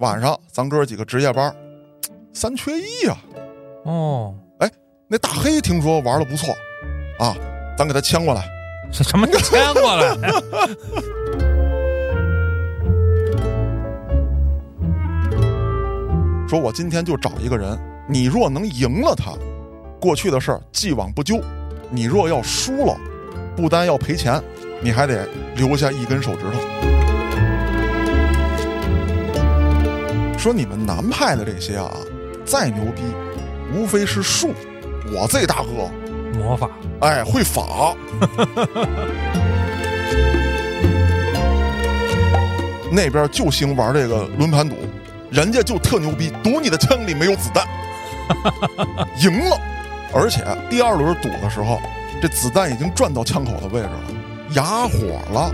[0.00, 1.54] 晚上咱哥几个值夜班，
[2.32, 3.18] 三缺一啊。
[3.84, 4.70] 哦，哎
[5.06, 6.54] 那大黑听说玩的不错，
[7.18, 7.36] 啊，
[7.76, 8.48] 咱给他牵过来。
[8.90, 10.16] 这什么叫 牵过来？
[16.48, 17.78] 说我今天就找一个人，
[18.08, 19.34] 你若能赢了他，
[20.00, 21.42] 过去的事儿既往不咎；
[21.90, 22.96] 你若要输了，
[23.54, 24.42] 不单要赔钱，
[24.80, 26.58] 你还得留下一根手指头。
[30.40, 31.94] 说你们南派的这些啊，
[32.46, 33.02] 再牛逼，
[33.74, 34.54] 无非是术。
[35.12, 35.90] 我这大哥，
[36.38, 36.66] 魔法
[37.00, 37.94] 哎，会法。
[42.90, 44.76] 那边就兴玩这个轮盘赌，
[45.30, 47.66] 人家就特牛逼，赌你的枪里没有子弹，
[49.22, 49.60] 赢了，
[50.14, 51.78] 而且第二轮赌的时候，
[52.22, 54.00] 这子弹已经转到枪口的位置了，
[54.54, 55.52] 哑火了。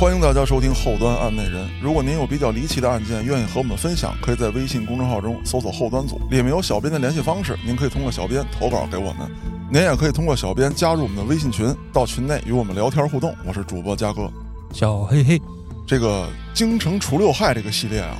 [0.00, 1.68] 欢迎大家收听后端案内人。
[1.78, 9.30] 如果您有比较离奇的案件，愿意和我们分享，可以在微信公众号中搜索“后端组”，里面有小编的联系方式，您可以通过小编投稿给我们。
[9.70, 13.36] 您也可以通过小编加入我们的微信群，到群内与我们聊天互动。
[13.46, 14.32] 我是主播嘉哥。
[14.72, 15.38] 小黑黑
[15.86, 18.16] 这个京城除六害这个系列啊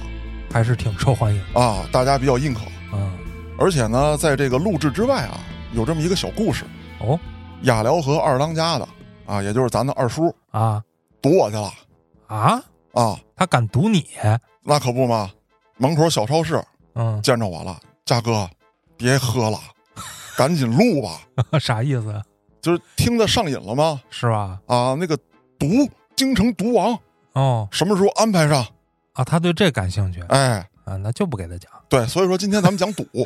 [0.52, 1.42] 还是挺受欢迎。
[1.54, 2.60] 啊，大家比较认可。
[2.92, 3.10] 嗯，
[3.58, 5.40] 而且呢，在这个录制之外啊，
[5.72, 6.66] 有这么一个小故事：
[6.98, 7.18] 哦
[7.62, 8.86] 雅辽河二当家的
[9.24, 10.82] 啊，也就是咱的二叔啊
[11.22, 11.72] 堵我去了
[12.26, 14.06] 啊，啊，他敢堵你？
[14.62, 15.30] 那可不嘛！
[15.76, 16.62] 门口小超市
[16.94, 18.48] 嗯，见着我了，佳哥，
[18.96, 19.58] 别喝了，
[20.36, 21.20] 赶紧录吧。
[21.58, 22.22] 啥意思？
[22.60, 24.00] 就是听得上瘾了吗？
[24.10, 24.60] 是吧？
[24.66, 25.16] 啊，那个
[25.58, 25.66] 毒
[26.14, 26.98] 京城毒王
[27.32, 28.66] 哦什么时候安排上？
[29.14, 31.70] 啊，他对这感兴趣哎，啊，那就不给他讲。
[31.88, 33.04] 对，所以说今天咱们讲赌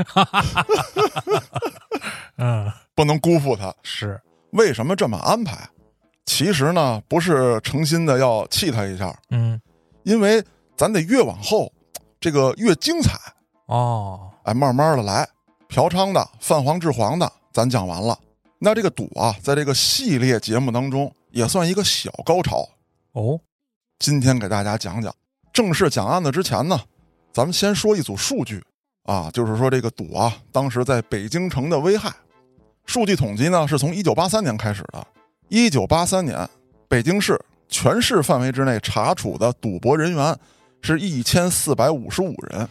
[2.39, 3.75] 嗯，不能辜负他。
[3.83, 4.21] 是
[4.53, 5.69] 为什么这么安排？
[6.27, 9.61] 其实呢，不是诚心的要气他一下，嗯
[10.03, 10.43] 因为
[10.77, 11.73] 咱得越往后，
[12.21, 13.19] 这个越精彩。
[13.67, 15.27] 哦哎，慢慢的来，
[15.69, 18.19] 嫖娼的、泛黄致黄的，咱讲完了。
[18.59, 22.69] 那这个赌啊，在这个系列节目当中也算一个小高潮。
[23.13, 23.41] 哦
[23.99, 25.15] 今天给大家讲讲。
[25.53, 26.81] 正式讲案子之前呢，
[27.33, 28.63] 咱们先说一组数据
[29.05, 32.13] 啊，就是说这个赌啊，当时在北京城的危害。
[32.87, 35.07] 数据统计呢，是从一九八三年开始的。
[35.49, 36.49] 一九八三年，
[36.89, 37.39] 北京市
[37.69, 40.37] 全市范围之内查处的赌博人员
[40.81, 42.69] 是一千四百五十五人，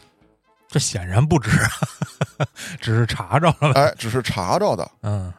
[0.68, 1.50] 这显然不止，
[2.82, 3.82] 只是查着了呗。
[3.82, 4.90] 哎，只是查着的。
[5.02, 5.32] 嗯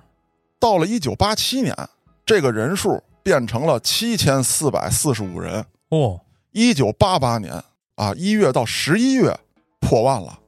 [0.60, 1.76] 到了一九八七年，
[2.24, 5.64] 这个人数变成了七千四百四十五人。
[5.90, 6.20] 哦
[6.52, 7.52] 一九八八年
[7.96, 9.36] 啊，一月到十一月
[9.80, 10.38] 破万了。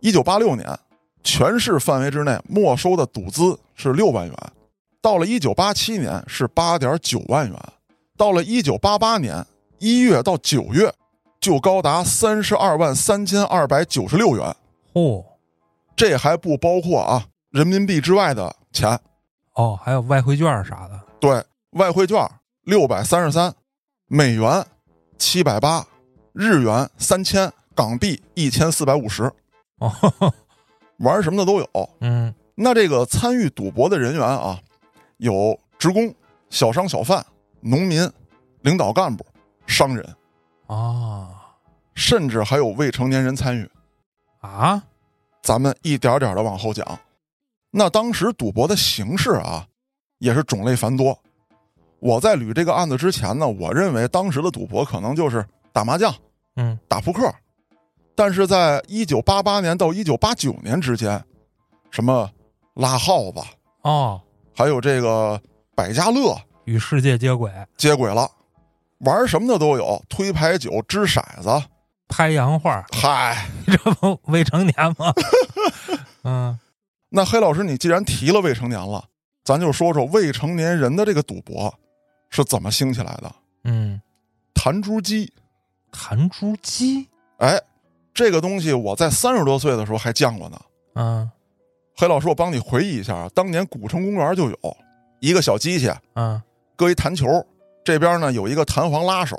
[0.00, 0.78] 一九八六年，
[1.24, 4.36] 全市范围之内没收的赌资是六万元，
[5.06, 7.56] 到了一九八七年是八点九万元，
[8.16, 9.46] 到了一九八八年
[9.78, 10.92] 一月到九月
[11.38, 14.56] 就高达三十二万三千二百九十六元，
[14.94, 15.24] 哦
[15.94, 18.98] 这还不包括啊人民币之外的钱。
[19.54, 21.00] 哦，还有外汇券啥的。
[21.20, 21.40] 对
[21.74, 22.28] 外汇券
[22.64, 23.54] 六百三十三，
[24.08, 24.66] 美元
[25.18, 25.86] 七百八，
[26.32, 29.32] 日元三千，港币一千四百五十，
[29.78, 30.34] 哦，
[30.98, 31.90] 玩什么的都有。
[32.00, 34.58] 嗯那这个参与赌博的人员啊，
[35.18, 36.14] 有职工、
[36.50, 37.24] 小商小贩、
[37.60, 38.10] 农民、
[38.62, 39.24] 领导干部、
[39.66, 40.16] 商人，
[40.66, 41.30] 啊
[41.94, 43.70] 甚至还有未成年人参与。
[44.40, 44.82] 啊
[45.42, 46.86] 咱们一点点的往后讲。
[47.70, 49.66] 那当时赌博的形式啊，
[50.18, 51.18] 也是种类繁多。
[51.98, 56.14] 我在捋这个案子之前呢，我认为当时的赌博可能就是打麻将、
[56.56, 57.32] 嗯打扑克，
[58.14, 61.22] 但是在一九八八年到一九八九年之间，
[61.90, 62.30] 什么
[62.74, 63.40] 拉耗子，
[63.82, 64.20] 哦，
[64.56, 65.38] 还有这个
[65.74, 66.34] 百家乐
[66.64, 68.30] 与世界接轨，接轨了，
[69.00, 71.62] 玩什么的都有，推牌九、掷骰子，
[72.08, 73.46] 拍洋画，嗨。
[73.66, 75.12] 这不未成年吗？
[76.24, 76.58] 嗯。
[77.10, 79.04] 那黑老师，你既然提了未成年了，
[79.44, 81.72] 咱就说说未成年人的这个赌博
[82.30, 83.30] 是怎么兴起来的。
[83.64, 84.00] 嗯，
[84.54, 85.30] 弹珠机，
[85.92, 87.60] 弹珠机，哎，
[88.14, 90.58] 这个东西我在三十多岁的时候还见过呢。
[90.94, 91.30] 嗯
[91.98, 94.76] 黑老师，我帮你回忆一下啊，当年古城公园就有
[95.20, 96.40] 一个小机器，嗯
[96.76, 97.26] 搁一弹球，
[97.82, 99.34] 这边呢有一个弹簧拉手，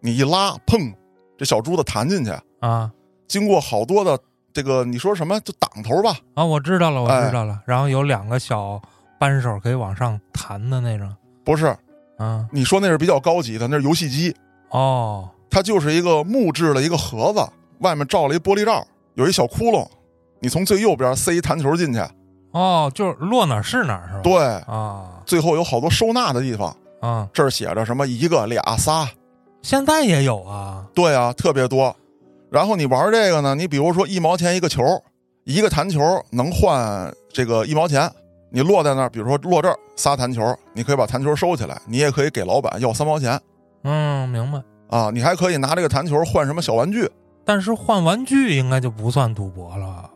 [0.00, 0.92] 你一拉，砰，
[1.38, 2.90] 这小珠子弹进去，啊
[3.28, 4.18] 经过好多的
[4.52, 7.62] 这个你说什么就挡头吧，啊，我知道了，我哎知道了。
[7.64, 8.82] 然后有两个小
[9.20, 11.14] 扳手可以往上弹的那种。
[11.44, 11.76] 不是？
[12.18, 14.34] 嗯，你说那是比较高级的，那是游戏机，
[14.70, 17.44] 哦，它就是一个木质的一个盒子，
[17.78, 19.88] 外面罩了一玻璃罩，有一小窟窿，
[20.44, 21.98] 你从最右边塞一弹球进去，
[22.50, 24.20] 哦，就是落哪儿是哪儿是吧？
[24.22, 24.36] 对，
[24.70, 29.08] 啊最后有好多收纳的地方，啊，这儿写着什么一个、俩、仨，
[29.62, 30.84] 现在也有啊。
[30.92, 31.96] 对啊，特别多。
[32.50, 34.84] 然后你玩这个呢，你比如说一毛钱一个球，
[35.44, 35.98] 一个弹球
[36.30, 38.10] 能换这个一毛钱。
[38.50, 43.40] 你落在那儿，比如说落这儿仨弹球，你可以把弹球收起来，你也可以给老板要三毛钱
[43.82, 44.62] 嗯，明白。
[44.90, 45.10] 啊。
[45.10, 47.10] 你还可以拿这个弹球换什么小玩具。
[47.46, 50.08] 但是换玩具应该就不算赌博了，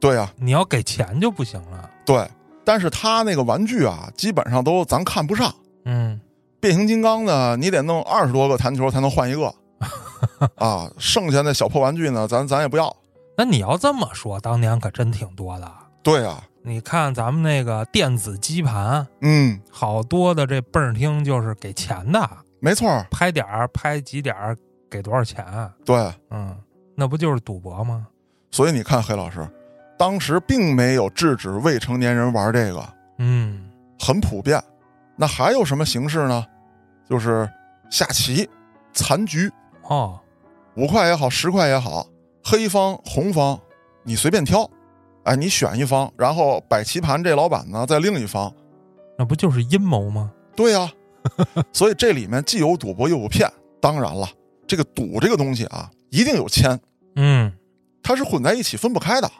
[0.00, 1.90] 对呀、你要给钱就不行了。
[2.04, 2.26] 对。
[2.64, 5.52] 但是他那个玩具啊，基本上都咱看不上。
[5.84, 6.20] 嗯，
[6.60, 9.52] 变形金刚呢，你得弄二十多个弹球才能换一个
[10.56, 10.88] 啊。
[10.98, 12.94] 剩下那小破玩具呢，咱咱也不要。
[13.36, 15.72] 那你要这么说，当年可真挺多的。
[16.02, 22.30] 对啊、你看咱们那个电子机盘，嗯，好多的这蹦儿厅就是给钱的，
[22.60, 24.56] 没错儿，拍点儿拍几点儿
[24.88, 25.44] 给多少钱？
[25.84, 25.96] 对。
[26.30, 26.54] 嗯，
[26.94, 28.06] 那不就是赌博吗？
[28.50, 29.46] 所以你看，黑老师，
[30.00, 32.82] 当时并没有制止未成年人玩这个，
[33.18, 33.68] 嗯，
[33.98, 34.58] 很普遍。
[35.14, 36.46] 那还有什么形式呢？
[37.06, 37.46] 就是
[37.90, 38.48] 下棋、
[38.94, 39.52] 残局，
[39.82, 40.18] 哦，
[40.74, 42.06] 五块也好，十块也好，
[42.42, 43.60] 黑方、红方，
[44.02, 44.66] 你随便挑。
[45.24, 48.50] 哎，你选一方，然后摆棋盘这老板呢在另一方。
[49.18, 50.32] 那不就是阴谋吗？
[50.56, 50.90] 对呀、
[51.74, 53.46] 所以这里面既有赌博又有骗。
[53.82, 54.26] 当然了，
[54.66, 56.80] 这个赌这个东西啊，一定有钱，
[57.16, 57.52] 嗯，
[58.02, 59.30] 它是混在一起分不开的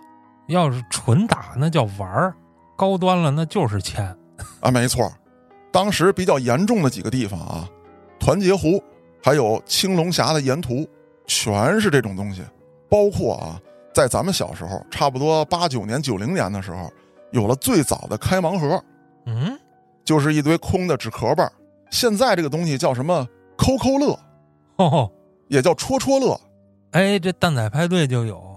[0.50, 2.34] 要是纯打那叫玩儿，
[2.76, 4.14] 高端了那就是钱。
[4.60, 4.70] 啊。
[4.70, 5.10] 没错，
[5.72, 7.68] 当时比较严重的几个地方啊，
[8.18, 8.82] 团结湖，
[9.22, 10.86] 还有青龙峡的沿途，
[11.26, 12.42] 全是这种东西。
[12.88, 13.60] 包括啊，
[13.94, 16.92] 在咱们小时候，差不多八九年、九零年的时候，
[17.30, 18.82] 有了最早的开盲盒，
[19.26, 19.58] 嗯，
[20.04, 21.52] 就是一堆空的纸壳儿。
[21.90, 23.26] 现在这个东西叫什么？
[23.56, 24.18] 抠抠乐，
[24.76, 25.10] 哦，
[25.48, 26.40] 也叫戳戳乐。
[26.92, 28.49] 哎，这蛋仔派对就有，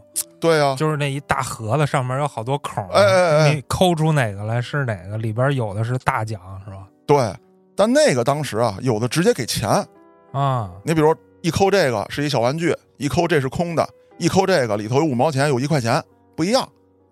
[0.44, 6.86] 对呀、就是那一大盒子，上面有好多孔儿，哎哎哎你抠出哪个来是哪个，里边有的是大奖，是吧？
[7.07, 7.34] 对。
[7.78, 9.69] 但那个当时啊，有的直接给钱。
[10.34, 13.88] 啊，你比如一抠这个是一小玩具，一抠这是空的，
[14.18, 16.04] 一抠这个里头有五毛钱，有一块钱，
[16.36, 16.68] 不一样。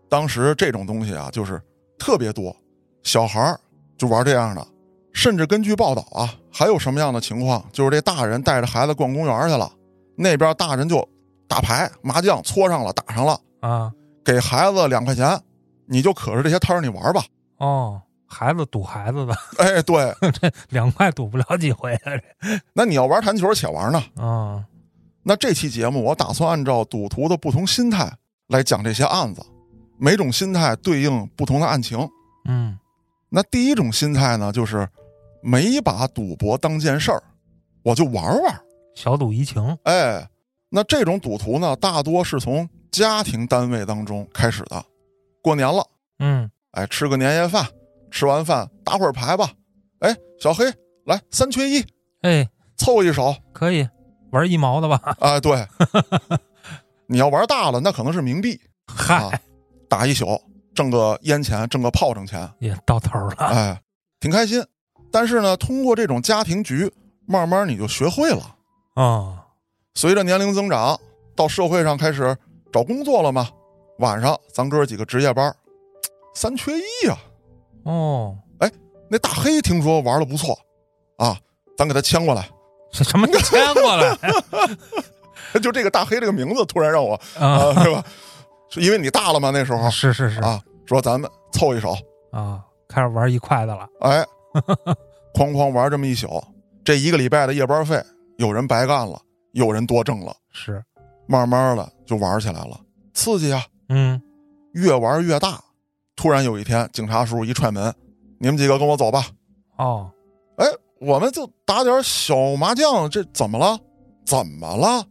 [0.10, 1.58] 当时这种东西啊，就是
[1.98, 2.54] 特别多，
[3.02, 3.58] 小孩儿
[3.98, 4.68] 就玩这样的。
[5.14, 7.64] 甚至根据报道啊，还有什么样的情况？
[7.72, 9.72] 就是这大人带着孩子逛公园去了，
[10.18, 11.08] 那边大人就
[11.52, 13.92] 打牌、麻将搓上了，打上了，啊，
[14.24, 15.38] 给孩子两块钱，
[15.86, 17.22] 你就可着这些摊儿你玩吧。
[17.58, 22.14] 哦，孩子赌孩子的，哎，对， 这两块赌不了几回啊！
[22.72, 24.02] 那你要玩弹球且玩呢。
[24.16, 24.64] 啊，
[25.24, 28.10] 那这期节目我打算按照赌徒的不同心态
[28.48, 29.46] 来讲这些案子，
[30.00, 32.00] 每种心态对应不同的案情。
[32.46, 32.80] 嗯，
[33.28, 34.88] 那第一种心态呢，就是
[35.44, 37.22] 没把赌博当件事儿，
[37.84, 38.62] 我就玩玩。
[38.96, 40.28] 小赌怡情，哎，
[40.74, 44.84] 那这种赌徒呢，大多是从家庭单位当中开始的。
[45.44, 45.86] 过年了，
[46.20, 47.68] 嗯，哎，吃个年夜饭，
[48.10, 49.52] 吃完饭打会儿牌吧。
[50.00, 50.66] 哎，小黑，
[51.06, 51.86] 来三缺一，
[52.22, 52.48] 哎，
[52.78, 53.36] 凑一手。
[53.52, 53.86] 可以
[54.32, 55.16] 玩一毛的吧？
[55.20, 55.68] 啊，对，
[57.06, 58.58] 你要玩大了，那可能是冥币
[58.88, 59.32] 嗨，啊，
[59.90, 60.42] 打一宿，
[60.74, 63.36] 挣个烟钱，挣个炮仗钱，也到头了。
[63.40, 63.82] 哎，
[64.22, 64.64] 挺开心。
[65.12, 66.90] 但是呢，通过这种家庭局，
[67.26, 68.56] 慢慢你就学会了。
[68.96, 69.38] 哦，
[69.94, 71.00] 随着年龄增长，
[71.36, 72.36] 到社会上开始
[72.72, 73.50] 找工作了嘛，
[74.00, 75.54] 晚上咱哥几个值夜班，
[76.34, 77.18] 三缺一呀、
[77.84, 78.72] 哦，哎
[79.10, 80.58] 那大黑听说玩的不错，
[81.18, 81.38] 啊，
[81.78, 82.50] 咱给他牵过来。
[82.92, 84.18] 这什么 你牵过来
[85.62, 87.48] 就这个大黑这个名字突然让我啊？
[87.48, 88.04] 啊，是吧？
[88.70, 89.52] 是因为你大了吗？
[89.54, 91.96] 那时候是是是啊，说咱们凑一手，
[92.32, 93.88] 啊，开始玩一块的了。
[94.02, 94.26] 哎，
[95.36, 96.42] 哐哐玩这么一宿，
[96.84, 98.02] 这一个礼拜的夜班费，
[98.38, 99.22] 有人白干了，
[99.52, 100.84] 有人多挣了，是，
[101.28, 102.80] 慢慢的就玩起来了，
[103.14, 103.64] 刺激啊！
[103.90, 104.22] 嗯，
[104.74, 105.62] 越玩越大。
[106.16, 107.94] 突然有一天，警察叔叔一踹门
[108.40, 109.26] ：“你们几个跟我走吧。
[109.78, 110.12] 哦，”
[110.58, 110.66] 哎，
[111.00, 113.80] 我们就打点小麻将，这怎么了？
[114.26, 115.06] 怎么了？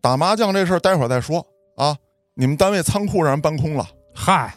[0.00, 1.96] 打麻将这事儿待会儿再说啊！
[2.34, 4.54] 你们单位仓库让人搬空了，嗨，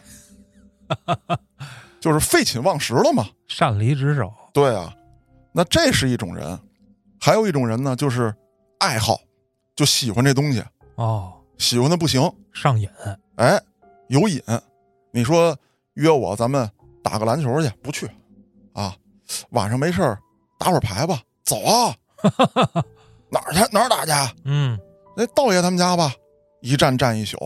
[2.00, 3.26] 就是废寝忘食了嘛。
[3.48, 4.32] 擅离职守。
[4.52, 4.94] 对啊，
[5.52, 6.58] 那这是一种人，
[7.20, 8.34] 还有一种人呢，就是
[8.78, 9.18] 爱好，
[9.74, 10.62] 就喜欢这东西，
[10.96, 12.20] 哦，喜欢的不行，
[12.52, 12.88] 上瘾。
[13.36, 13.60] 哎，
[14.08, 14.42] 有瘾。
[15.10, 15.56] 你说
[15.94, 16.68] 约我咱们
[17.02, 18.10] 打个篮球去，不去
[18.72, 18.94] 啊？
[19.50, 20.18] 晚上没事儿
[20.58, 21.94] 打会儿牌吧，走啊！
[23.30, 23.60] 哪儿去？
[23.72, 24.34] 哪儿打去？
[24.44, 24.78] 嗯，
[25.16, 26.12] 那道爷他们家吧，
[26.60, 27.36] 一站站一宿，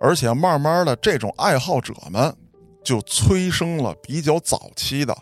[0.00, 2.34] 而且慢慢的，这种爱好者们
[2.82, 5.16] 就催生了比较早期的，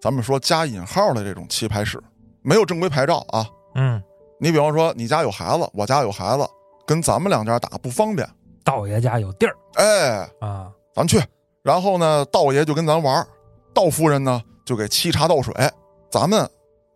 [0.00, 2.02] 咱们说加引号的这种棋牌室，
[2.42, 3.46] 没有正规牌照啊。
[3.74, 4.02] 嗯，
[4.42, 6.44] 你比方说你家有孩子，我家有孩子，
[6.84, 8.28] 跟咱们两家打不方便，
[8.64, 11.22] 道爷家有地儿哎，啊，咱去。
[11.62, 13.24] 然后呢，道爷就跟咱玩儿，
[13.72, 15.54] 道夫人呢就给沏茶倒水，
[16.10, 16.44] 咱们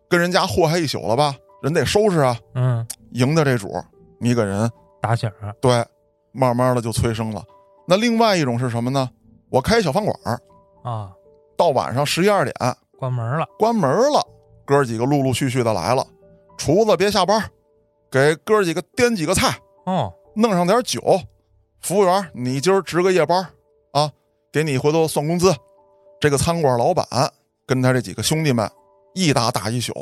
[0.09, 2.37] 跟人家祸害一宿了吧，人得收拾啊。
[2.53, 3.81] 嗯，赢的这主，
[4.19, 4.69] 你给人
[5.01, 5.85] 打醒儿对，
[6.33, 7.41] 慢慢的就催生了。
[7.87, 9.09] 那另外一种是什么呢？
[9.49, 10.37] 我开小饭馆儿，
[10.83, 11.13] 啊，
[11.55, 12.53] 到晚上十一二点
[12.99, 14.21] 关门了，关门了，
[14.65, 16.05] 哥几个陆陆续续的来了，
[16.57, 17.49] 厨子别下班，
[18.11, 21.01] 给哥几个颠几个菜，哦，弄上点酒。
[21.79, 23.47] 服务员，你今儿值个夜班
[23.91, 24.11] 啊，
[24.51, 25.55] 给你回头算工资。
[26.19, 27.05] 这个餐馆老板
[27.65, 28.69] 跟他这几个兄弟们
[29.13, 29.93] 一打打一宿，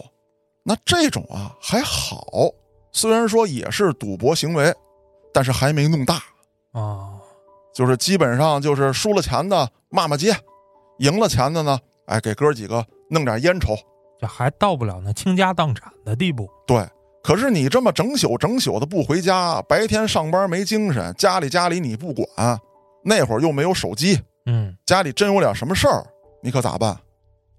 [0.63, 2.25] 那这种啊还好，
[2.93, 4.73] 虽然说也是赌博行为，
[5.33, 6.23] 但是还没弄大，
[6.71, 7.19] 啊，
[7.73, 10.33] 就是基本上就是输了钱的骂骂街，
[10.99, 13.75] 赢了钱的呢，哎，给哥几个弄点烟抽。
[14.19, 16.49] 这还到不了那倾家荡产的地步。
[16.65, 16.87] 对，
[17.23, 22.59] 可是你这么整宿整宿的不回家，白天上班没精神，家里家里你不管，
[23.03, 26.05] 那会儿又没有手机，嗯，家里真有点什么事儿，
[26.41, 26.97] 你可咋办？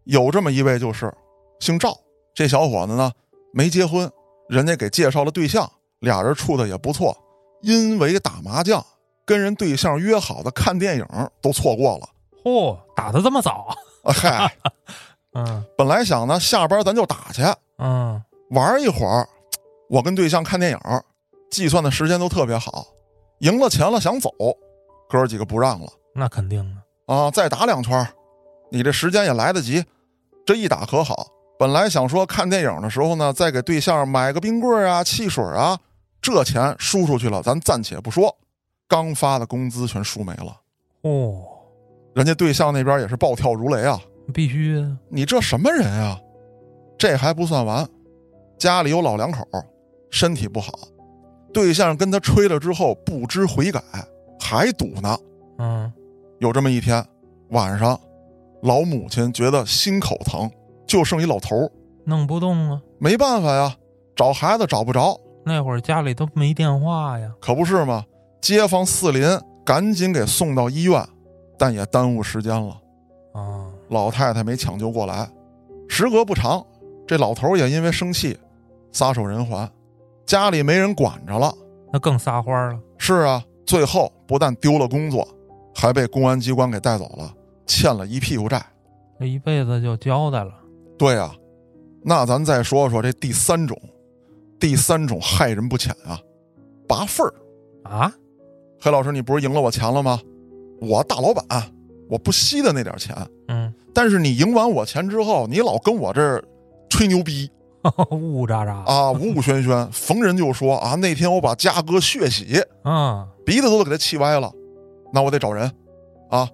[0.04, 1.12] 有这么一位就是
[1.60, 1.96] 姓赵，
[2.34, 3.10] 这小伙子呢
[3.52, 4.10] 没结婚，
[4.48, 5.70] 人家给介绍了对象，
[6.00, 7.16] 俩人处的也不错，
[7.62, 8.84] 因为打麻将
[9.24, 11.06] 跟人对象约好的看电影
[11.42, 12.08] 都错过了。
[12.44, 13.66] 嚯、打的这么早？
[14.04, 14.56] 啊嗨，
[15.36, 17.42] 嗯本来想呢下班咱就打去
[17.76, 19.28] 嗯，玩一会儿，
[19.90, 20.78] 我跟对象看电影，
[21.50, 22.86] 计算的时间都特别好，
[23.40, 24.30] 赢了钱了想走，
[25.10, 25.86] 哥儿几个不让了。
[26.14, 27.14] 那肯定的。
[27.14, 28.08] 啊，再打两圈，
[28.70, 29.84] 你这时间也来得及。
[30.46, 31.26] 这一打可好，
[31.58, 35.78] 本来想说看电影的时候呢，再给对象买个冰棍啊、汽水啊，
[36.22, 38.34] 这钱输出去了，咱暂且不说，
[38.88, 40.56] 刚发的工资全输没了。
[41.02, 41.44] 哦，
[42.14, 44.00] 人家对象那边也是暴跳如雷啊！
[44.32, 44.96] 必须的。
[45.08, 46.20] 你这什么人啊？
[46.98, 47.86] 这还不算完，
[48.58, 49.46] 家里有老两口，
[50.10, 50.72] 身体不好，
[51.52, 53.82] 对象跟他吹了之后不知悔改，
[54.40, 55.18] 还赌呢。
[55.58, 55.92] 嗯，
[56.38, 57.04] 有这么一天
[57.50, 57.98] 晚上，
[58.62, 60.50] 老母亲觉得心口疼，
[60.86, 61.72] 就剩一老头儿，
[62.04, 62.80] 弄不动啊。
[62.98, 63.76] 没办法呀，
[64.14, 67.30] 找孩子找不着，那会儿家里都没电话呀。
[67.40, 68.04] 可不是吗？
[68.40, 69.26] 街坊四邻
[69.64, 71.06] 赶紧给送到医院，
[71.58, 72.80] 但也耽误时间了。
[73.34, 75.28] 啊，老太太没抢救过来，
[75.88, 76.64] 时隔不长，
[77.06, 78.36] 这老头也因为生气，
[78.92, 79.68] 撒手人寰，
[80.24, 81.52] 家里没人管着了。
[81.92, 82.80] 那更撒欢儿了。
[82.98, 85.26] 是啊，最后不但丢了工作，
[85.74, 87.32] 还被公安机关给带走了，
[87.66, 88.64] 欠了一屁股债。
[89.18, 90.52] 这一辈子就交代了。
[90.98, 91.34] 对啊，
[92.02, 93.80] 那咱再说说这第三种，
[94.58, 96.20] 第三种害人不浅啊，
[96.88, 97.32] 拔份儿。
[97.88, 98.12] 啊？
[98.80, 100.20] 黑老师，你不是赢了我钱了吗？
[100.80, 101.46] 我大老板，
[102.10, 103.16] 我不惜的那点钱，
[103.48, 106.44] 嗯，但是你赢完我钱之后，你老跟我这儿
[106.90, 107.50] 吹牛逼。
[108.10, 108.84] 呜呜喳喳。
[108.84, 114.52] 啊，呜呜喧喧，逢人就说啊，那天我把嘉哥血洗，嗯，鼻子都给他气歪了，
[115.14, 115.72] 那我得找人，
[116.28, 116.46] 啊，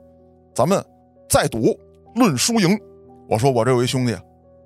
[0.54, 0.80] 咱们
[1.28, 1.76] 再赌，
[2.14, 2.78] 论输赢。
[3.28, 4.16] 我说我这有一兄弟，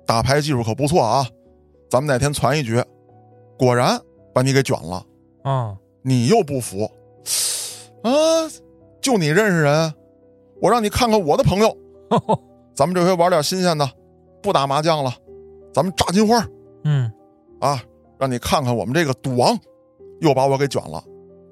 [0.05, 1.25] 打牌技术可不错啊，
[1.89, 2.79] 咱们哪天攒一局，
[3.57, 3.99] 果然
[4.35, 5.03] 把你给卷了，
[5.41, 6.83] 啊，你又不服，
[8.03, 8.11] 啊，
[9.01, 9.91] 就你认识人，
[10.61, 11.75] 我让你看看我的朋友，
[12.77, 13.89] 咱们这回玩点新鲜的，
[14.39, 15.11] 不打麻将了，
[15.73, 16.47] 咱们炸金花
[16.83, 17.11] 嗯，
[17.59, 17.81] 啊，
[18.19, 19.57] 让你看看我们这个赌王，
[20.21, 21.03] 又把我给卷了，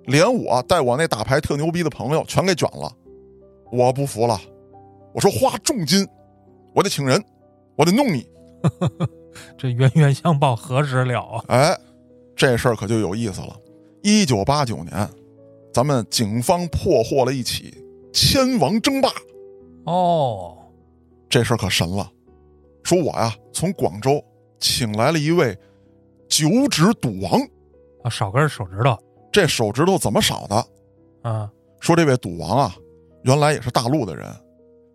[0.04, 2.92] 连我带我那打牌特牛逼的朋友全给卷了，
[3.72, 4.40] 我不服了，
[5.16, 6.08] 我说花重金，
[6.76, 7.20] 我得请人，
[7.76, 8.30] 我得弄你，
[9.58, 11.44] 这冤冤相报何时了啊？
[11.48, 11.76] 哎，
[12.36, 13.58] 这事儿可就有意思了。
[14.04, 15.10] 一九八九年，
[15.74, 17.74] 咱们警方破获了一起
[18.14, 19.10] 千王争霸，
[19.86, 20.56] 哦，
[21.30, 22.10] 这事儿可神了。
[22.84, 24.24] 说我呀，从广州
[24.60, 25.58] 请来了一位
[26.30, 27.42] 九指赌王，
[28.04, 28.98] 啊，少根手指头。
[29.32, 30.56] 这手指头怎么少的？
[31.30, 32.76] 啊，说这位赌王啊，
[33.24, 34.28] 原来也是大陆的人，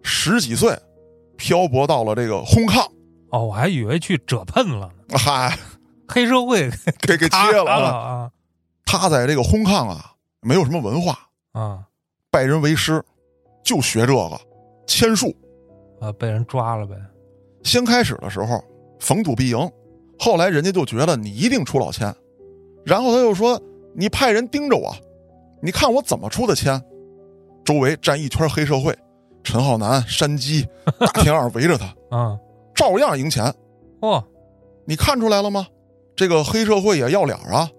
[0.02, 0.78] 十几岁
[1.36, 2.88] 漂泊到了这个轰炕，
[3.30, 5.58] 哦，我还以为去折喷了呢，嗨，
[6.08, 6.70] 黑社会
[7.00, 8.30] 给给切了
[8.86, 11.18] 他在这个轰炕啊，没有什么文化，
[11.52, 11.84] 啊
[12.30, 13.04] 拜人为师，
[13.64, 14.40] 就学这个
[14.86, 15.34] 签术。
[16.00, 16.10] 啊！
[16.12, 16.96] 被人抓了呗。
[17.62, 18.62] 先开始的时候
[18.98, 19.70] 逢赌必赢，
[20.18, 22.14] 后来人家就觉得你一定出老千，
[22.84, 23.60] 然后他又说
[23.94, 24.94] 你派人盯着我，
[25.62, 26.82] 你看我怎么出的千。
[27.64, 28.96] 周围站一圈黑社会，
[29.44, 30.66] 陈浩南、山鸡、
[30.98, 32.38] 大田二围着他， 啊，
[32.74, 33.52] 照样赢钱。
[34.00, 34.24] 嚯，
[34.86, 35.66] 你看出来了吗？
[36.16, 37.70] 这个黑社会也要脸啊！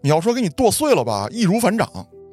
[0.00, 1.88] 你要说给你剁碎了吧，易如反掌，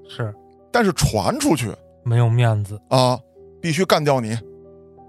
[0.07, 0.33] 是
[0.71, 1.71] 但是传出去
[2.03, 2.79] 没有面子。
[2.89, 3.19] 啊，
[3.61, 4.37] 必须干掉你。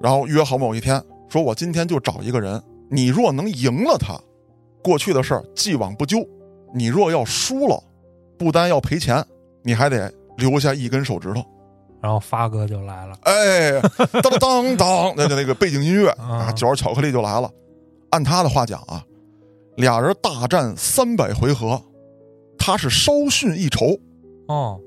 [0.00, 4.18] 然后约好某一天，说我今天就找一个人，你若能赢了他，
[4.82, 6.18] 过去的事儿既往不咎。
[6.74, 7.82] 你若要输了，
[8.38, 9.24] 不单要赔钱，
[9.62, 11.44] 你还得留下一根手指头。
[12.00, 13.80] 然后发哥就来了，哎，
[14.22, 17.48] 当当当，那就那个背景音乐 啊，啊嚼着巧克力就来了。
[18.10, 19.04] 按他的话讲啊，
[19.76, 21.80] 俩人大战三百回合，
[22.58, 23.96] 他是稍逊一筹，
[24.48, 24.80] 哦，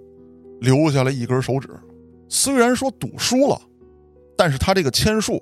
[0.60, 1.70] 留下了一根手指。
[2.28, 3.60] 虽然说赌输了，
[4.38, 5.42] 但是他这个签数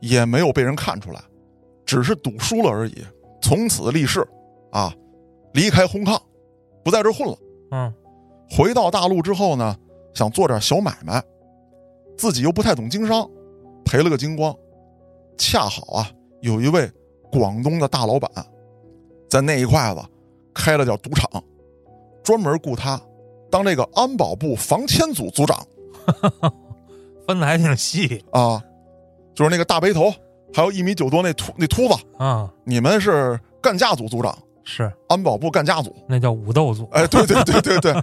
[0.00, 1.20] 也没有被人看出来，
[1.86, 3.04] 只是赌输了而已。
[3.40, 4.26] 从此立誓，
[4.70, 4.94] 啊，
[5.52, 6.18] 离开红炕，
[6.82, 7.36] 不在这混了。
[7.70, 7.92] 嗯，
[8.50, 9.76] 回到大陆之后呢，
[10.14, 11.22] 想做点小买卖，
[12.16, 13.28] 自己又不太懂经商，
[13.84, 14.54] 赔了个精光。
[15.36, 16.10] 恰好啊，
[16.40, 16.90] 有一位
[17.30, 18.30] 广东的大老板，
[19.28, 20.00] 在那一块子
[20.54, 21.28] 开了点赌场，
[22.22, 23.00] 专门雇他
[23.50, 25.66] 当这个安保部防签组组长
[27.26, 28.22] 分的还挺细。
[28.30, 28.62] 啊，
[29.34, 30.12] 就是那个大背头，
[30.52, 34.92] 还有一米九多那秃那秃子，啊，你们是干架组组长，是。
[35.08, 35.94] 安保部干架组。
[36.08, 38.02] 那叫武斗组哎，对对对对对，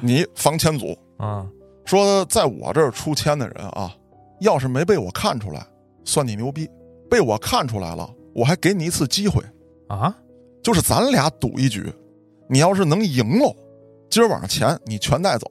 [0.00, 0.96] 你防签组。
[1.16, 1.46] 啊，
[1.84, 3.94] 说在我这儿出签的人啊，
[4.40, 5.66] 要是没被我看出来，
[6.04, 6.66] 算你牛逼；
[7.10, 9.42] 被我看出来了，我还给你一次机会，
[9.88, 10.16] 啊，
[10.62, 11.92] 就是咱俩赌一局，
[12.48, 13.54] 你要是能赢了，
[14.08, 15.46] 今儿晚上钱你全带走，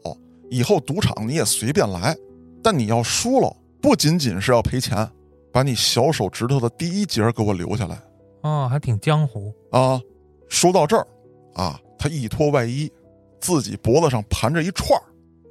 [0.50, 2.16] 以后赌场你也随便来。
[2.62, 5.10] 但你要输了，不仅仅是要赔钱，
[5.54, 7.98] 把你小手指头的第一节给我留下来
[8.42, 10.00] 哦，还挺江湖啊！
[10.50, 11.08] 说到这儿，
[11.56, 12.92] 啊，他一脱外衣，
[13.40, 15.04] 自己脖子上盘着一串儿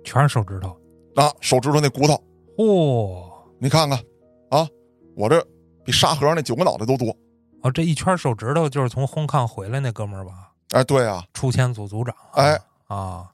[0.05, 0.69] 全是手指头，
[1.15, 2.15] 啊，手指头那骨头。
[2.59, 3.99] 哦，你看看，
[4.51, 4.69] 啊，
[5.17, 5.43] 我这
[5.83, 7.09] 比沙和尚那九个脑袋都多。
[7.63, 10.53] 哦，这一圈手指头就是从烘炕回来那哥们儿吧？
[10.73, 13.31] 哎，对啊，出千组组长，哎，啊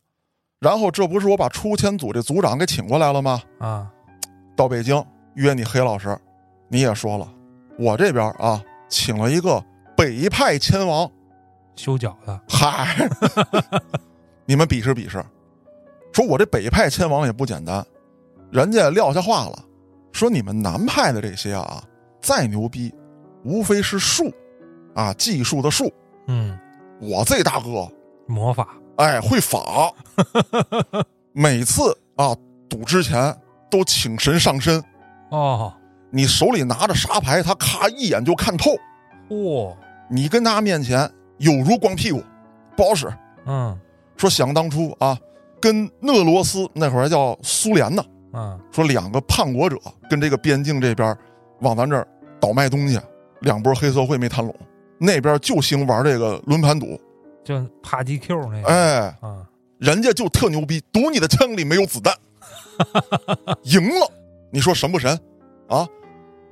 [0.65, 3.43] 然后这不是我把出签组这组长给请过来了吗？
[3.59, 3.93] 啊，
[4.57, 5.05] 到北京
[5.35, 6.19] 约你黑老师，
[6.69, 7.29] 你也说了，
[7.79, 9.63] 我这边啊请了一个
[9.95, 11.07] 北派签王，
[11.77, 13.07] 修脚的，嗨，
[14.47, 15.23] 你们比试比试，
[16.15, 17.85] 说我这北派签王也不简单，
[18.51, 19.63] 人家撂下话了，
[20.13, 21.85] 说你们南派的这些啊
[22.23, 22.91] 再牛逼，
[23.45, 24.33] 无非是术，
[24.95, 25.93] 啊技术的术，
[26.29, 26.59] 嗯，
[27.03, 27.87] 我这大哥。
[28.27, 29.93] 魔法，哎，会法，
[31.33, 32.35] 每次啊
[32.69, 33.37] 赌之前
[33.71, 34.83] 都请神上身，
[35.31, 35.73] 哦，
[36.11, 38.71] 你手里拿着啥牌，他咔一眼就看透，
[39.29, 39.75] 嚯，
[40.09, 42.23] 你跟他面前有如光屁股，
[42.77, 43.13] 不好使。
[43.47, 43.79] 嗯。
[44.17, 45.19] 说想当初啊，
[45.61, 49.77] 跟俄罗斯那会儿还叫苏联呢，嗯，说两个叛国者
[50.09, 51.19] 跟这个边境这边
[51.59, 52.07] 往咱这儿
[52.39, 52.97] 倒卖东西，
[53.41, 54.55] 两波黑社会没谈拢，
[54.99, 56.97] 那边就兴玩这个轮盘赌，
[57.45, 59.47] 就帕基 Q 那个，哎，啊，
[59.79, 62.15] 人家就特牛逼，赌你的枪里没有子弹，
[63.65, 64.11] 赢了，
[64.51, 65.19] 你说神不神？
[65.69, 65.87] 啊？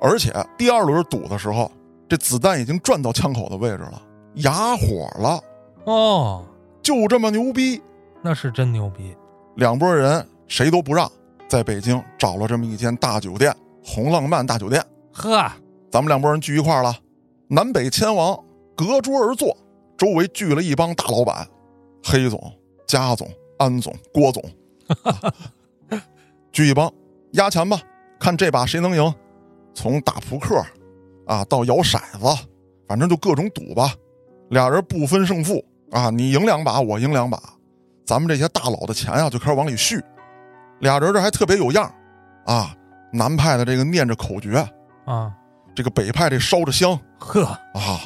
[0.00, 1.70] 而且第二轮赌的时候，
[2.08, 4.02] 这子弹已经转到枪口的位置了，
[4.34, 5.40] 哑火了，
[5.84, 6.44] 哦，
[6.82, 7.80] 就这么牛逼。
[8.20, 9.16] 那是真牛逼，
[9.56, 11.10] 两拨人谁都不让，
[11.48, 14.84] 在北京找了这么一间大酒店——红浪漫大酒店。
[15.12, 15.50] 呵，
[15.90, 16.94] 咱们两拨人聚一块儿了，
[17.48, 18.38] 南北千王
[18.76, 19.56] 隔桌而坐，
[20.02, 21.46] 周围聚了一帮大老板，
[22.02, 22.52] 黑总、
[22.88, 24.42] 加总、安总、郭总，
[25.06, 26.02] 啊
[26.50, 26.92] 聚一帮
[27.34, 27.80] 压钱吧，
[28.18, 29.14] 看这把谁能赢。
[29.72, 30.60] 从打扑克
[31.24, 32.44] 啊到摇骰子，
[32.88, 33.94] 反正就各种赌吧。
[34.50, 37.40] 俩人不分胜负啊，你赢两把，我赢两把，
[38.04, 40.02] 咱们这些大佬的钱啊、就开始往里续。
[40.80, 41.88] 俩人这还特别有样
[42.46, 42.74] 啊，
[43.12, 44.68] 南派的这个念着口诀，
[45.04, 45.32] 啊，
[45.76, 48.00] 这个北派这烧着香呵，啊，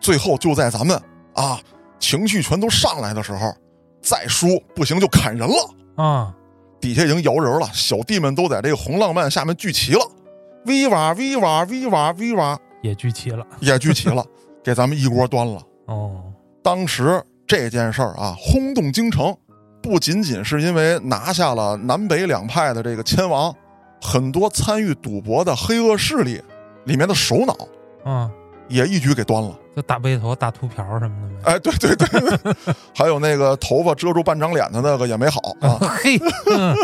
[0.00, 1.00] 最后就在咱们
[1.34, 1.60] 啊
[1.98, 3.54] 情绪全都上来的时候，
[4.02, 5.54] 再输不行就砍人了。
[5.96, 6.34] 啊，
[6.80, 10.00] 底下已经摇人了，小弟们都在这个红浪漫下面聚齐了
[10.64, 14.24] ，v 哇 v 哇 v 哇 v 哇也聚齐了，也聚齐了，
[14.64, 15.62] 给咱们一锅端了。
[15.86, 16.22] 哦，
[16.62, 19.36] 当时这件事儿啊，轰动京城，
[19.80, 23.54] 不仅仅是因为拿下了南北两派的这个千王，
[24.00, 26.42] 很多参与赌博的黑恶势力
[26.84, 27.56] 里面的首脑
[28.04, 28.30] 啊，
[28.72, 29.58] 也一举给端了。
[29.76, 35.78] 就大背头、大秃瓢什么的呗，哎，对对对， 还有那个头发遮住半张脸的那个也没好啊。
[35.80, 36.18] 嘿，
[36.50, 36.74] 嗯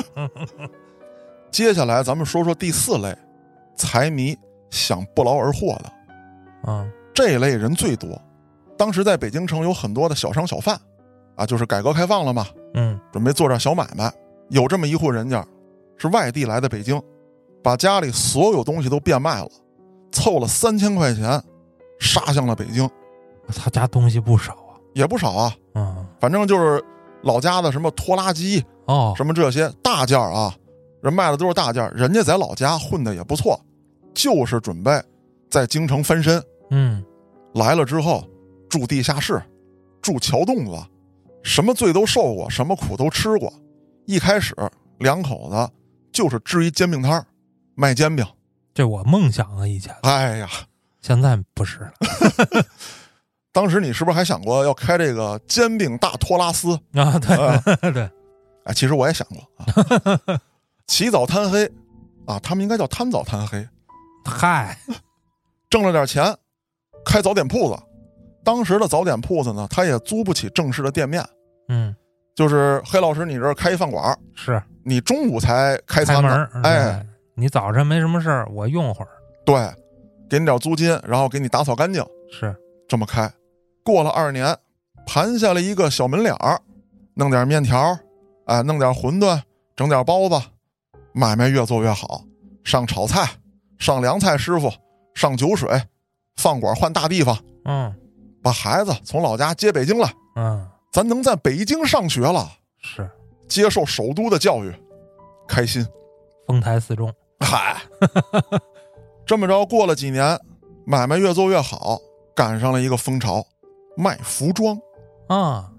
[1.51, 3.17] 接下来咱们说说第四类，
[3.77, 4.37] 财迷
[4.71, 8.21] 想不劳而获的啊，这类人最多。
[8.77, 10.79] 当时在北京城有很多的小商小贩，
[11.37, 14.13] 啊，就是改革开放了嘛，嗯，准备做点小买卖。
[14.51, 15.45] 有这么一户人家，
[15.99, 17.01] 是外地来的北京，
[17.63, 19.51] 把家里所有东西都变卖了，
[20.11, 21.43] 凑了三千块钱，
[21.99, 22.89] 杀向了北京，
[23.49, 25.55] 他家东西不少啊，也不少啊。
[25.75, 26.83] 嗯，反正就是
[27.23, 30.55] 老家的什么拖拉机，哦，什么这些大件儿啊，
[31.03, 33.59] 人卖的都是大件儿，人家在老家混的也不错，
[34.15, 34.93] 就是准备
[35.51, 36.43] 在京城翻身。
[36.71, 37.05] 嗯，
[37.55, 38.23] 来了之后，
[38.69, 39.43] 住地下室，
[40.03, 40.77] 住桥洞子，
[41.43, 43.53] 什么罪都受过，什么苦都吃过。
[44.07, 44.55] 一开始
[44.99, 45.71] 两口子
[46.13, 47.27] 就是支一煎饼摊儿，
[47.75, 48.27] 卖煎饼。
[48.75, 50.49] 这我梦想啊，以前，哎呀，
[51.09, 51.93] 现在不是了
[53.51, 56.79] 当时你是不是还想过要开这个煎饼大托拉斯？
[56.93, 57.19] 啊。
[57.19, 58.11] 对 对，
[58.65, 60.39] 哎，其实我也想过啊。
[60.87, 61.65] 起早贪黑
[62.27, 63.67] 啊，他们应该叫贪早贪黑，
[64.27, 64.79] 嗨，
[65.71, 66.37] 挣了点钱，
[67.07, 67.83] 开早点铺子。
[68.45, 71.27] 当时的早点铺子呢，他也租不起正式的店面，
[71.69, 71.97] 嗯，
[72.35, 79.09] 就是黑老师，你这儿开一饭馆儿，是你中午才开开餐呢门儿，哎，你早晨没什么事儿，我用会儿，
[79.47, 79.57] 对，
[80.29, 82.55] 给你点租金，然后给你打扫干净，是，
[82.89, 83.31] 这么开。
[83.85, 84.57] 过了二年，
[85.07, 86.61] 盘下了一个小门脸儿，
[87.15, 87.99] 弄点面条，
[88.47, 89.41] 哎，弄点馄饨，
[89.75, 90.41] 整点包子，
[91.13, 92.25] 买卖越做越好。
[92.65, 93.27] 上炒菜，
[93.79, 94.71] 上凉菜师傅，
[95.15, 95.83] 上酒水，
[96.37, 97.95] 饭馆换大地方，嗯。
[98.41, 102.49] 把孩子从老家接北京来，嗯，咱能在北京上学了，
[102.81, 103.11] 是，
[103.49, 104.73] 接受首都的教育，
[105.49, 105.85] 开心。
[106.47, 107.83] 丰台四中，嗨，
[109.29, 110.41] 这么着过了几年，
[110.87, 111.99] 买卖越做越好，
[112.35, 113.45] 赶上了一个风潮，
[113.95, 114.75] 卖服装。
[115.29, 115.71] 啊，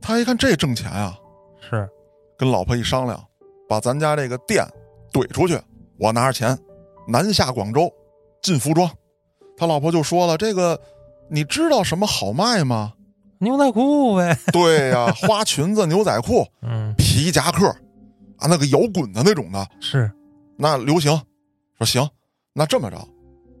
[0.00, 1.16] 他一看这挣钱啊，
[1.60, 1.88] 是，
[2.36, 3.24] 跟老婆一商量，
[3.68, 4.66] 把咱家这个店
[5.12, 5.56] 怼出去，
[6.00, 6.58] 我拿着钱
[7.06, 7.88] 南下广州
[8.42, 8.90] 进服装。
[9.56, 10.80] 他老婆就说了：“这个
[11.30, 12.94] 你知道什么好卖吗
[13.38, 17.68] 牛仔裤呗，？”对呀、花裙子、牛仔裤、 嗯，皮夹克
[18.38, 20.10] 啊，那个摇滚的那种的，是，
[20.56, 21.16] 那流行。
[21.78, 22.08] 说行，
[22.58, 22.96] 那这么着，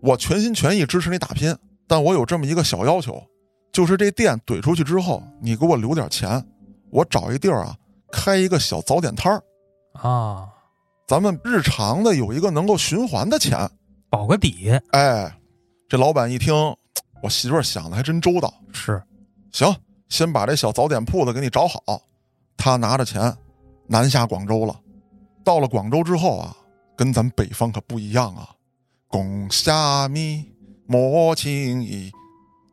[0.00, 1.54] 我全心全意支持你打拼，
[1.86, 3.22] 但我有这么一个小要求，
[3.70, 6.42] 就是这店怼出去之后，你给我留点钱，
[6.88, 7.76] 我找一地儿啊，
[8.10, 9.42] 开一个小早点摊儿。
[10.00, 10.48] 啊，
[11.06, 13.68] 咱们日常的有一个能够循环的钱。
[14.08, 15.30] 保个底，哎，
[15.90, 16.54] 这老板一听，
[17.22, 18.54] 我媳妇儿想的还真周到。
[18.72, 19.02] 是，
[19.52, 19.76] 行，
[20.08, 21.80] 先把这小早点铺子给你找好。
[22.56, 23.30] 他拿着钱
[23.86, 24.74] 南下广州了。
[25.44, 26.56] 到了广州之后啊，
[26.96, 28.48] 跟咱北方可不一样啊。
[29.08, 30.52] 拱虾米
[30.86, 32.10] 莫轻易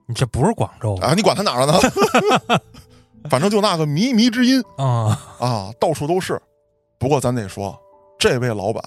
[0.07, 2.59] 你这不是广州啊，你管他哪儿了呢？
[3.29, 6.41] 反正就那个靡靡之音啊，啊，到处都是。
[6.99, 7.77] 不过咱得说，
[8.19, 8.83] 这位老板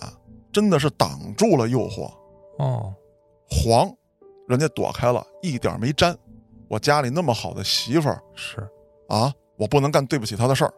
[0.52, 2.10] 真的是挡住了诱惑。
[2.58, 2.94] 哦，
[3.48, 3.90] 黄，
[4.48, 6.16] 人家躲开了，一点没沾。
[6.68, 8.58] 我家里那么好的媳妇儿是，
[9.08, 10.74] 啊，我不能干对不起她的事儿。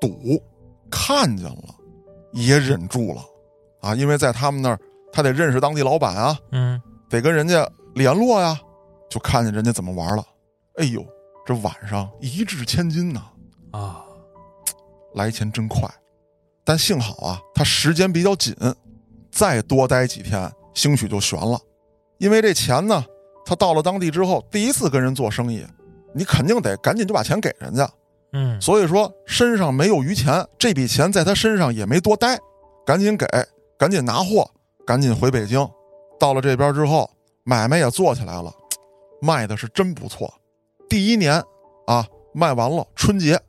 [0.00, 0.40] 赌，
[0.90, 1.74] 看见了，
[2.32, 3.22] 也忍住了
[3.80, 4.78] 啊，因为在他们那儿，
[5.14, 8.58] 他得认识当地老板啊，嗯，得跟人家联络呀，
[9.08, 10.26] 就看见人家怎么玩了。
[10.78, 11.06] 哎呦，
[11.46, 13.22] 这晚上一掷千金呐，
[13.70, 14.02] 啊，
[15.14, 15.88] 来钱真快。
[16.64, 18.56] 但幸好啊，他时间比较紧，
[19.30, 21.60] 再多待几天，兴许就悬了。
[22.18, 23.04] 因为这钱呢，
[23.46, 25.64] 他到了当地之后，第一次跟人做生意，
[26.12, 27.88] 你肯定得赶紧就把钱给人家。
[28.32, 32.36] 嗯，所以说身上没有余钱，这笔钱在他身上也没多待，
[32.84, 33.24] 赶紧给，
[33.78, 34.50] 赶紧拿货，
[34.86, 35.68] 赶紧回北京。
[36.18, 37.10] 到了这边之后，
[37.42, 38.52] 买卖也做起来了，
[39.20, 40.32] 卖的是真不错。
[40.88, 41.42] 第一年
[41.86, 43.40] 啊，卖完了，春节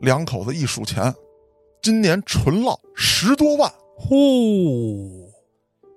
[0.00, 1.14] 两口子一数钱，
[1.82, 5.30] 今年纯落十多万，呼，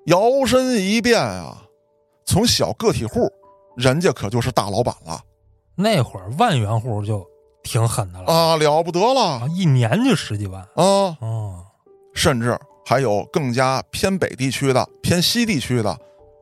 [0.06, 1.66] 摇身一变啊，
[2.26, 3.30] 从小个体户，
[3.76, 5.20] 人家可就是大老板了
[5.76, 7.26] 那会儿万元户就
[7.64, 11.18] 挺狠的了啊，了不得了啊，一年就十几万，啊！
[11.20, 11.66] 哦，
[12.14, 15.98] 甚至还有更加偏北地区的、偏西地区的，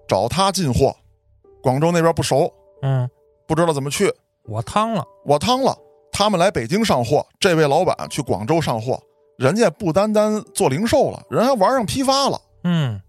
[0.07, 0.95] 找他进货。
[1.61, 3.09] 广州那边不熟，嗯，
[3.47, 4.13] 不知道怎么去，
[4.45, 5.77] 我趟了，我趟了。
[6.11, 9.01] 他们来北京上货，这位老板去广州上货，
[9.37, 12.99] 人家不单单做零售了，人还玩上批发了，嗯，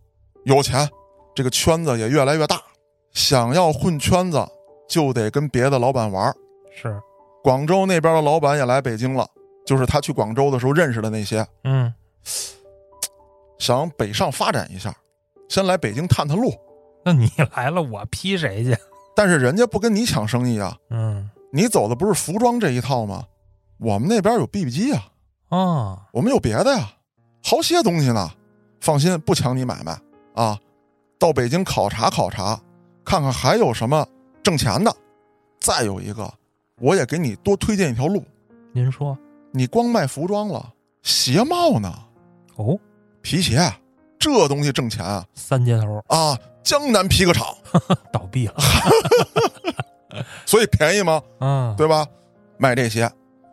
[0.44, 0.88] 有钱，
[1.34, 2.60] 这个圈子也越来越大。
[3.12, 4.46] 想要混圈子，
[4.88, 6.32] 就得跟别的老板玩。
[6.72, 7.00] 是，
[7.42, 9.26] 广州那边的老板也来北京了，
[9.66, 11.92] 就是他去广州的时候认识的那些，嗯，
[13.60, 14.92] 想北上发展一下，
[15.48, 16.52] 先来北京探探路。
[17.04, 18.76] 那你来了，我批谁去？
[19.14, 23.24] 但是人家不跟你抢生意啊，嗯，你走的不是服装这一套吗？
[23.78, 25.12] 我们那边有 BB 机啊，
[25.50, 26.90] 啊，我们有别的呀，
[27.44, 28.30] 好些东西呢。
[28.80, 30.00] 放心，不抢你买卖
[30.34, 30.58] 啊。
[31.18, 32.58] 到北京考察考察，
[33.04, 34.06] 看看还有什么
[34.42, 34.90] 挣钱的。
[35.60, 36.32] 再有一个，
[36.78, 38.24] 我也给你多推荐一条路。
[38.72, 39.18] 您说，
[39.52, 41.92] 你光卖服装了，鞋帽呢？
[42.56, 42.78] 哦，
[43.22, 43.72] 皮鞋，
[44.18, 45.24] 这东西挣钱啊！
[45.34, 47.46] 三接头啊，江南皮革厂，
[48.12, 48.54] 倒闭了
[50.44, 51.22] 所以便宜吗？
[51.40, 52.06] 嗯，对吧？
[52.58, 53.10] 卖这鞋，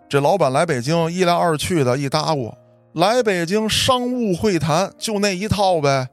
[0.10, 2.53] 这老板来北京一来二去的，一搭咕，
[2.93, 6.08] 来北京商务会谈就那一套呗，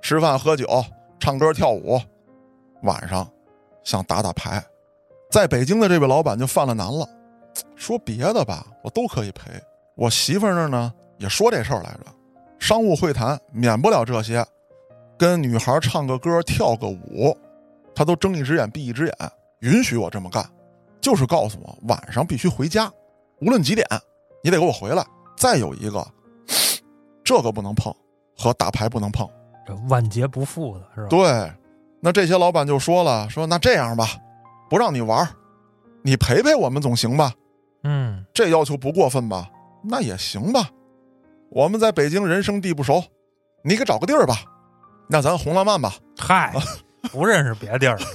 [0.00, 0.66] 吃饭喝酒、
[1.18, 2.00] 唱歌跳舞，
[2.82, 3.28] 晚上
[3.84, 4.64] 想打打牌，
[5.30, 7.06] 在北京的这位老板就犯了难了，
[7.76, 9.50] 说别的吧，我都可以赔。
[9.94, 12.06] 我媳妇儿那儿呢也说这事儿来着，
[12.62, 14.46] 商务会谈免不了这些，
[15.18, 17.36] 跟女孩唱个歌、跳个舞，
[17.92, 19.14] 他都睁一只眼闭一只眼，
[19.62, 20.48] 允许我这么干，
[21.00, 22.88] 就是告诉我晚上必须回家，
[23.40, 23.84] 无论几点，
[24.44, 25.04] 你得给我回来。
[25.36, 26.06] 再有一个，
[27.24, 27.92] 这个不能碰，
[28.38, 29.28] 和打牌不能碰。
[29.66, 31.08] 这万劫不复的是吧？
[31.08, 31.52] 对，
[32.00, 34.06] 那这些老板就说了，说那这样吧，
[34.70, 35.28] 不让你玩，
[36.02, 37.32] 你陪陪我们总行吧？
[37.82, 39.50] 嗯，这要求不过分吧？
[39.82, 40.70] 那也行吧。
[41.54, 43.04] 我们在北京人生地不熟，
[43.62, 44.36] 你给找个地儿吧。
[45.06, 46.50] 那咱红浪漫吧，嗨，
[47.12, 48.06] 不认识别地儿了。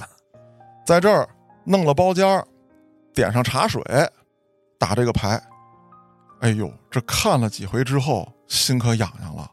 [0.84, 1.28] 在这儿
[1.64, 2.44] 弄了包间儿，
[3.14, 3.80] 点上茶水，
[4.76, 5.40] 打这个牌。
[6.40, 9.48] 哎呦，这看了几回之后，心可痒痒了。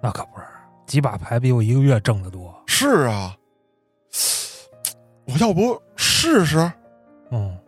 [0.00, 0.46] 那可不是，
[0.86, 2.54] 几把牌比我一个月挣得多。
[2.68, 3.36] 是啊，
[5.26, 6.70] 我要不试试？
[7.32, 7.58] 嗯，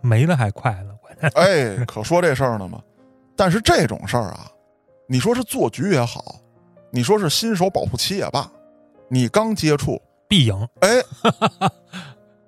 [0.00, 1.28] 没了还快乐，关键。
[1.34, 2.80] 哎，可说这事儿呢嘛。
[3.34, 4.51] 但是这种事儿啊，
[5.06, 6.36] 你说是做局也好，
[6.90, 8.50] 你说是新手保护期也罢，
[9.08, 10.68] 你刚接触，必赢。
[10.80, 10.88] 哎，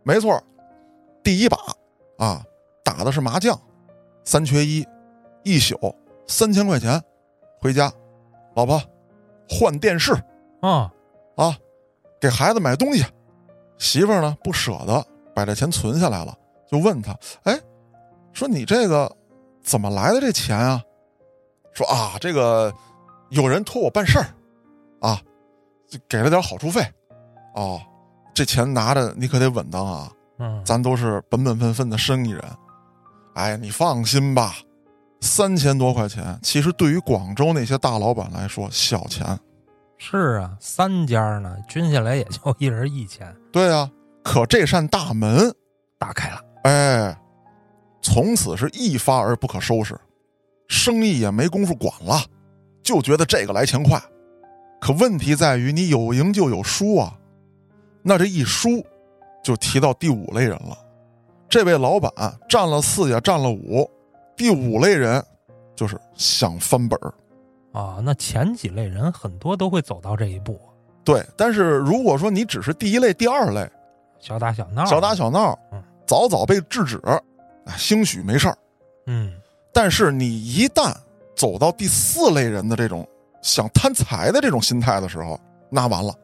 [0.02, 0.42] 没错，
[1.22, 1.58] 第一把
[2.18, 2.42] 啊，
[2.82, 3.58] 打的是麻将，
[4.24, 4.86] 三缺一，
[5.42, 5.76] 一宿
[6.26, 7.02] 三千块钱，
[7.60, 7.92] 回家，
[8.54, 8.80] 老婆
[9.48, 10.12] 换电视
[10.60, 10.90] 啊，
[11.36, 11.56] 啊，
[12.20, 13.04] 给孩子买东西，
[13.76, 16.34] 媳妇儿呢不舍得把这钱存下来了，
[16.66, 17.60] 就问他，哎，
[18.32, 19.14] 说你这个
[19.62, 20.82] 怎么来的这钱啊？
[21.74, 22.72] 说啊，这个
[23.30, 24.26] 有人托我办事儿，
[25.00, 25.20] 啊，
[26.08, 26.80] 给了点好处费，
[27.54, 27.80] 哦，
[28.32, 32.42] 这钱拿着你可得稳当啊，嗯，咱都是本本分分的生意人，
[33.34, 34.54] 哎，你放心吧，
[35.20, 39.38] 三千多块钱，其实对于广州那些大老板来说小钱，
[39.98, 43.90] 是啊，三家呢，均下来也就一人一千，对啊，
[44.22, 45.52] 可这扇大门，
[45.98, 46.40] 打开了。
[46.62, 47.18] 哎，
[48.00, 49.98] 从此是一发而不可收拾，
[50.68, 52.22] 生意也没工夫管了，
[52.82, 54.00] 就觉得这个来钱快。
[54.80, 57.16] 可问题在于，你有赢就有输啊，
[58.02, 58.84] 那这一输，
[59.42, 60.76] 就提到第五类人了。
[61.48, 62.12] 这位老板
[62.48, 63.88] 占了四也占了五，
[64.36, 65.24] 第五类人
[65.76, 67.14] 就是想翻本儿。
[67.72, 70.60] 啊，那前几类人很多都会走到这一步，
[71.02, 73.68] 对，但是如果说你只是第一类、第二类，
[74.18, 77.00] 小打小闹，小打小闹嗯，早早被制止，
[77.66, 78.58] 哎兴许没事儿。
[79.06, 79.32] 嗯，
[79.74, 80.94] 但是你一旦
[81.34, 83.06] 走到第四类人的这种
[83.42, 86.14] 想贪财的这种心态的时候，那完了，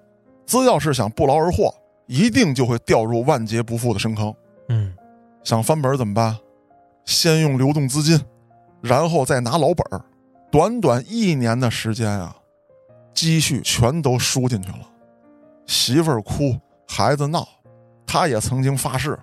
[0.47, 1.75] 只要是想不劳而获，
[2.07, 4.33] 一定就会掉入万劫不复的深坑。
[4.69, 4.95] 嗯，
[5.43, 6.39] 想翻本儿怎么办？
[7.05, 8.21] 先用流动资金，
[8.81, 10.05] 然后再拿老本儿，
[10.51, 12.37] 短短一年的时间啊，
[13.13, 14.87] 积蓄全都输进去了。
[15.67, 17.49] 媳妇儿哭，孩子闹，
[18.07, 19.19] 他也曾经发誓，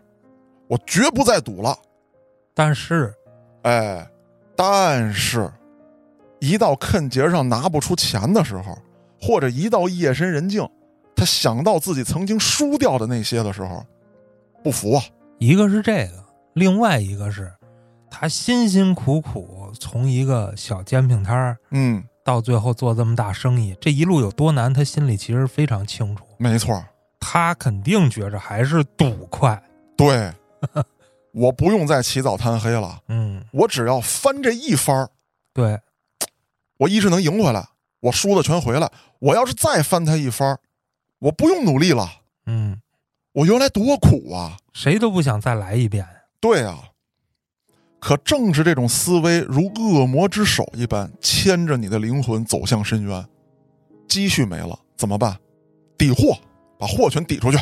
[0.67, 1.77] 我绝不再赌了。
[2.53, 3.13] 但是
[3.61, 4.05] 哎，
[4.57, 5.49] 但是，
[6.39, 8.77] 一到肯节上拿不出钱的时候，
[9.21, 10.67] 或者一到夜深人静，
[11.15, 13.85] 他想到自己曾经输掉的那些的时候，
[14.63, 15.03] 不服啊！
[15.37, 17.53] 一个是这个，另外一个是
[18.09, 26.25] 他辛辛苦苦从一个小煎饼摊儿嗯，到最后做这么大生意，这一路有多难，他心里其实非常清楚。
[26.39, 26.83] 没错，
[27.19, 29.61] 他肯定觉着还是赌快。
[29.95, 30.31] 对，
[31.37, 35.09] 我不用再起早贪黑了，嗯，我只要翻这一番儿
[35.53, 35.79] 对，
[36.77, 37.63] 我一是能赢回来，
[37.99, 38.91] 我输的全回来。
[39.19, 40.59] 我要是再翻他一番儿
[41.19, 42.07] 我不用努力了，
[42.47, 42.81] 嗯，
[43.33, 44.57] 我原来多苦啊！
[44.73, 46.07] 谁都不想再来一遍。
[46.39, 46.89] 对啊，
[47.99, 53.27] 可正是这种思维如恶魔之手一般，牵着你的灵魂走向深渊。
[54.07, 55.37] 积蓄没了怎么办？
[55.97, 56.37] 抵货，
[56.79, 57.57] 把货全抵出去。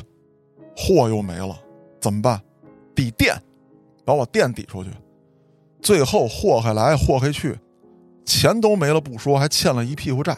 [0.78, 1.58] 货又没了
[2.00, 2.42] 怎么办？
[2.94, 3.42] 抵店，
[4.06, 4.90] 把我店抵出去。
[5.82, 7.58] 最后祸害来祸害去，
[8.26, 10.38] 钱都没了不说，还欠了一屁股债。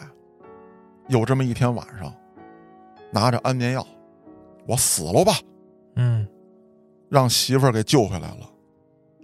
[1.08, 2.12] 有这么一天晚上，
[3.12, 3.86] 拿着安眠药，
[4.66, 5.38] 我死了吧，
[5.96, 6.28] 嗯，
[7.08, 8.50] 让媳妇儿给救回来了。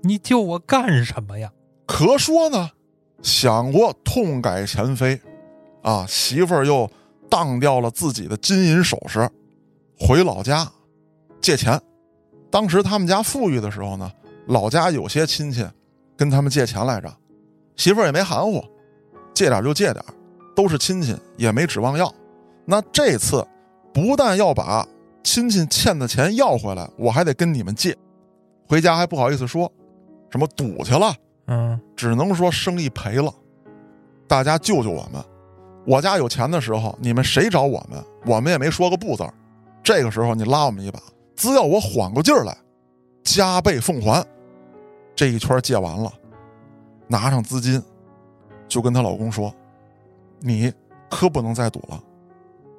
[0.03, 1.53] 你救我干什么呀？
[1.87, 2.71] 可说呢，
[3.23, 5.21] 想过痛改前非，
[5.83, 6.91] 啊，媳妇儿又
[7.29, 9.29] 当掉了自己的金银首饰，
[9.99, 10.67] 回老家
[11.43, 11.79] 借钱。
[12.51, 14.11] 当时他们家富裕的时候呢，
[14.47, 15.67] 老家有些亲戚
[16.17, 17.13] 跟他们借钱来着，
[17.77, 18.63] 媳妇儿也没含糊，
[19.33, 20.05] 借点就借点，
[20.55, 22.13] 都是亲戚，也没指望要。
[22.65, 23.47] 那这次
[23.93, 24.87] 不但要把
[25.23, 27.97] 亲戚欠的钱要回来，我还得跟你们借，
[28.69, 29.71] 回家还不好意思说，
[30.31, 31.15] 什么赌去了。
[31.47, 33.33] 嗯，只能说生意赔了，
[34.27, 35.23] 大家救救我们。
[35.87, 39.35] 我家有钱的时候，你们谁找我们，我们也没说个不字儿。
[39.83, 40.99] 这个时候你拉我们一把，
[41.37, 42.57] 只要我缓过劲儿来，
[43.23, 44.25] 加倍奉还。
[45.15, 46.13] 这一圈借完了，
[47.07, 47.83] 拿上资金，
[48.67, 49.55] 就跟她老公说
[50.41, 50.73] ：“你
[51.11, 52.03] 可不能再赌了，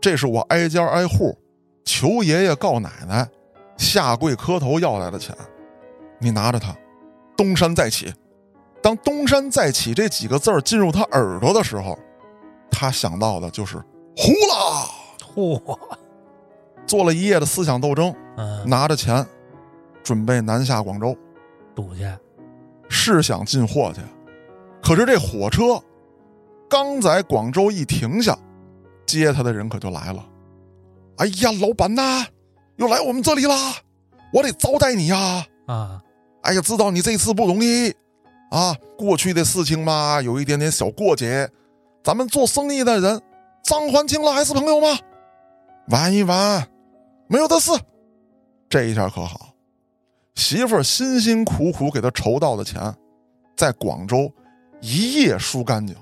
[0.02, 1.38] 这是我挨家挨户
[1.84, 3.28] 求爷爷告奶奶
[3.78, 5.36] 下跪磕头要来的钱，
[6.20, 6.76] 你拿着它，
[7.38, 8.14] 东山再起。”
[8.82, 11.98] 当“东山再起”这几个字儿进入他耳朵的时候，
[12.70, 13.78] 他想到的就是
[14.16, 14.88] “呼啦”，
[15.34, 15.80] 嚯，
[16.86, 19.26] 做了一夜的思想斗争，嗯，拿着钱
[20.04, 21.18] 准备南下广州，
[21.74, 22.08] 赌去，
[22.90, 24.02] 是想进货去。
[24.82, 25.82] 可是这火车
[26.70, 28.38] 刚在广州一停下，
[29.06, 30.26] 接他的人可就来了。
[31.18, 32.26] 哎呀，老板呐，
[32.76, 33.76] 又来我们这里啦，
[34.34, 35.46] 我得招待你呀！
[35.66, 36.02] 啊，
[36.44, 37.90] 哎呀，知道你这次不容易
[38.52, 41.50] 啊，过去的事情嘛，有一点点小过节。
[42.04, 43.22] 咱们做生意的人，
[43.64, 44.88] 账还清了还是朋友吗？
[45.88, 46.68] 玩一玩，
[47.28, 47.72] 没有的事。
[48.70, 49.55] 这一下可好，
[50.36, 52.94] 媳妇儿辛辛苦苦给他筹到的钱，
[53.56, 54.32] 在广州
[54.82, 55.96] 一夜输干净。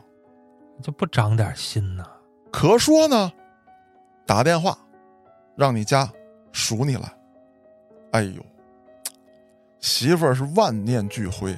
[0.81, 2.03] 就不长点心呐？
[2.51, 3.31] 可说呢，
[4.25, 4.77] 打电话
[5.55, 6.11] 让你家
[6.51, 7.13] 赎你来。
[8.11, 8.43] 哎呦，
[9.79, 11.55] 媳妇儿是万念俱灰，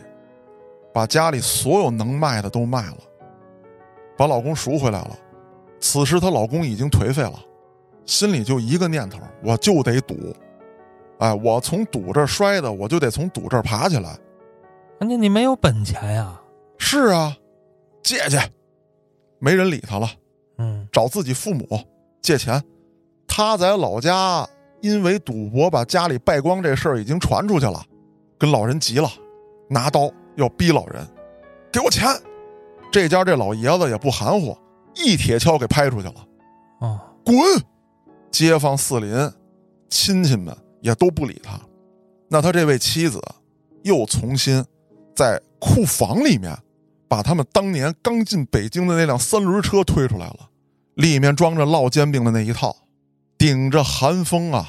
[0.93, 2.97] 把家里所有能卖的都卖了，
[4.17, 5.17] 把老公赎回来了。
[5.79, 7.39] 此时她老公已经颓废了，
[8.05, 10.35] 心里就一个念头：我就得赌。
[11.19, 14.17] 哎，我从赌这儿摔的，我就得从赌这儿爬起来。
[14.97, 16.39] 关键你没有本钱呀。
[16.77, 17.35] 是啊，
[18.03, 18.37] 借去，
[19.39, 20.09] 没人理他了。
[20.57, 21.67] 嗯，找自己父母
[22.21, 22.61] 借钱。
[23.27, 24.47] 他在老家
[24.81, 27.83] 因为赌博把家里败光这事儿已经传出去了，
[28.37, 29.09] 跟老人急了，
[29.69, 31.05] 拿刀要逼老人，
[31.71, 32.07] 给我钱。
[32.91, 34.57] 这家这老爷子也不含糊，
[34.95, 36.15] 一铁锹给拍出去了，
[36.79, 37.35] 哦，滚！
[38.31, 39.31] 街坊四邻、
[39.89, 41.59] 亲戚们也都不理他。
[42.29, 43.19] 那他这位妻子
[43.83, 44.63] 又重新
[45.15, 46.55] 在库房里面
[47.07, 50.49] 把他们当年刚进北京的那辆三轮车推出来了，
[50.93, 52.75] 里面装着烙煎饼的那一套，
[53.35, 54.67] 顶着寒风啊，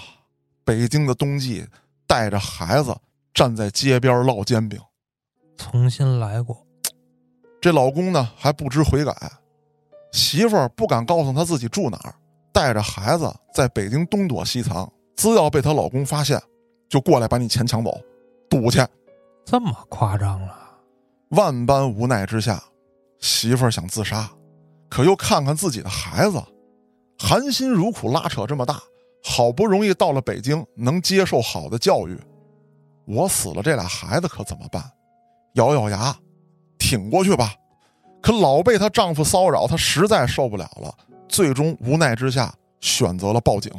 [0.64, 1.66] 北京的冬季，
[2.06, 2.96] 带着孩子
[3.34, 4.80] 站在街边烙煎饼。
[5.58, 6.66] 重新来过。
[7.60, 9.14] 这老公呢还不知悔改，
[10.12, 12.14] 媳妇儿不敢告诉他自己住哪儿，
[12.52, 16.40] 带着孩子在北京东躲西藏，只要被她老公发现，
[16.88, 17.98] 就过来把你钱抢走，
[18.48, 18.80] 赌去。
[19.44, 20.54] 这么夸张了？
[21.30, 22.62] 万般无奈之下，
[23.18, 24.30] 媳妇儿想自杀，
[24.88, 26.40] 可又看看自己的孩子，
[27.18, 28.80] 含辛茹苦拉扯这么大，
[29.24, 32.16] 好不容易到了北京，能接受好的教育，
[33.06, 34.82] 我死了，这俩孩子可怎么办？
[35.54, 36.14] 咬咬牙，
[36.78, 37.54] 挺过去吧。
[38.20, 40.92] 可老被她丈夫骚扰，她实在受不了了，
[41.28, 43.72] 最终无奈之下选择了报警。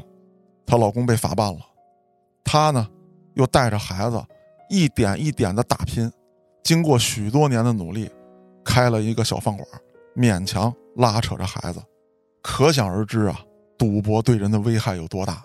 [0.68, 1.60] 她老公被法办了，
[2.44, 2.88] 她呢，
[3.36, 4.22] 又带着孩子，
[4.70, 6.12] 一点一点的打拼。
[6.62, 8.12] 经过许多年的努力，
[8.66, 9.66] 开了一个小饭馆，
[10.14, 11.82] 勉强拉扯着孩子，
[12.42, 13.40] 可想而知啊，
[13.78, 15.42] 赌博对人的危害有多大。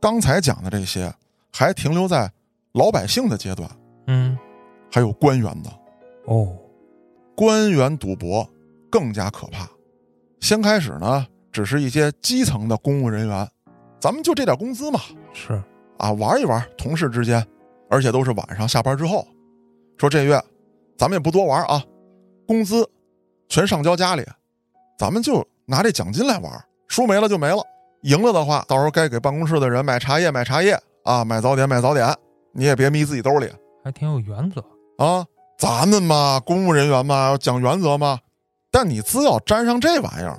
[0.00, 1.12] 刚才讲的这些，
[1.52, 2.32] 还停留在
[2.72, 3.70] 老百姓的阶段，
[4.06, 4.38] 嗯，
[4.90, 5.70] 还有官员的。
[6.24, 6.56] 哦，
[7.36, 8.48] 官员赌博
[8.90, 9.68] 更加可怕。
[10.40, 13.48] 先开始呢，只是一些基层的公务人员，
[14.00, 15.00] 咱们就这点工资嘛，
[15.32, 15.62] 是，
[15.98, 17.44] 啊，玩一玩，同事之间，
[17.88, 19.26] 而且都是晚上下班之后。
[19.98, 20.40] 说这月
[20.98, 21.82] 咱们也不多玩啊，
[22.46, 22.88] 工资
[23.48, 24.24] 全上交家里，
[24.98, 26.52] 咱们就拿这奖金来玩，
[26.88, 27.62] 输没了就没了，
[28.02, 32.14] 赢了的话，到时候该给办公室的人买茶叶买茶叶啊，买早点买早点，
[32.52, 33.48] 你也别眯自己兜里
[33.82, 34.62] 还挺有原则。
[34.98, 35.26] 啊。
[35.58, 38.18] 咱们嘛，公务人员嘛，要讲原则嘛，
[38.70, 40.38] 但你只要沾上这玩意儿，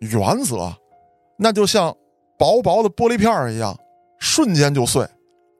[0.00, 0.72] 原则，
[1.36, 1.94] 那就像
[2.38, 3.76] 薄薄的玻璃片儿一样，
[4.18, 5.06] 瞬间就碎。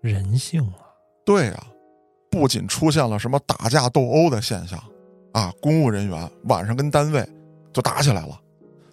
[0.01, 0.79] 人性啊，
[1.25, 1.67] 对呀、
[2.31, 4.79] 不仅出现了什么打架斗殴的现象，
[5.33, 7.29] 啊，公务人员晚上跟单位
[7.73, 8.41] 就打起来了。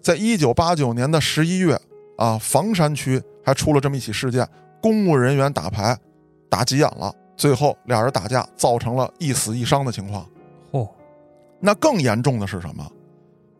[0.02, 1.80] 在一九八九年的十一月，
[2.16, 4.46] 啊，房山区还出了这么一起事件，
[4.82, 5.96] 公务人员打牌
[6.50, 10.28] 打急眼了，最后俩人打架，造成了一死一伤的情况。
[10.72, 10.88] 嚯，
[11.60, 12.84] 那更严重的是什么？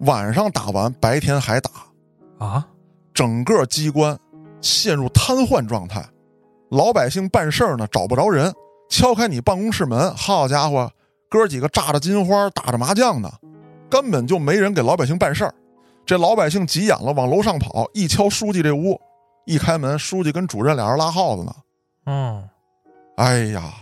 [0.00, 1.70] 晚上打完，白天还打，
[2.38, 2.68] 啊，
[3.14, 4.18] 整个机关
[4.60, 6.04] 陷入瘫痪状态，
[6.70, 8.52] 老百姓办事儿呢找不着人，
[8.88, 10.90] 敲开你办公室门，好家伙，
[11.28, 13.30] 哥几个炸着金花打着麻将呢，
[13.88, 15.54] 根本就没人给老百姓办事儿。
[16.04, 19.00] 这老百姓急眼了，往楼上跑，一敲书记这屋，
[19.44, 21.54] 一开门，书记跟主任俩人拉耗子呢。
[22.06, 22.48] 嗯，
[23.16, 23.74] 哎呀，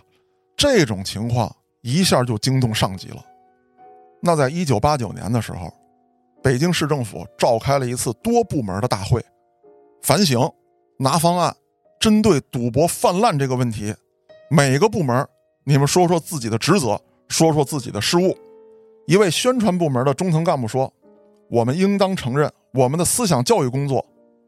[0.57, 3.23] 这种情况一下就惊动上级了。
[4.21, 5.71] 那在一九八九年的时候，
[6.43, 9.23] 北京市政府召开了一次多部门的大会，
[10.01, 10.51] 反省、
[11.05, 11.55] 拿方案，
[12.01, 13.95] 针对赌博泛滥这个问题，
[14.49, 15.29] 每个部门，
[15.65, 16.99] 你们说说自己的职责，
[17.29, 18.35] 说说自己的失误。
[19.07, 20.91] 一位宣传部门的中层干部说
[21.51, 24.03] ：“我们应当承认，我们的思想教育工作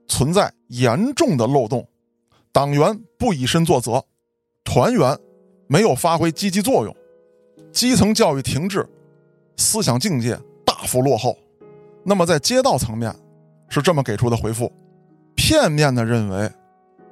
[0.09, 1.87] 存在严重的漏洞，
[2.53, 4.03] 党员不以身作则，
[4.65, 5.15] 团员
[5.67, 6.97] 没有发挥积极作用，
[7.71, 8.89] 基层教育停滞，
[9.59, 11.37] 思想境界大幅落后。”
[12.03, 13.15] 那么在街道层面，
[13.69, 14.73] 是这么给出的回复：
[15.47, 16.51] 片面的认为，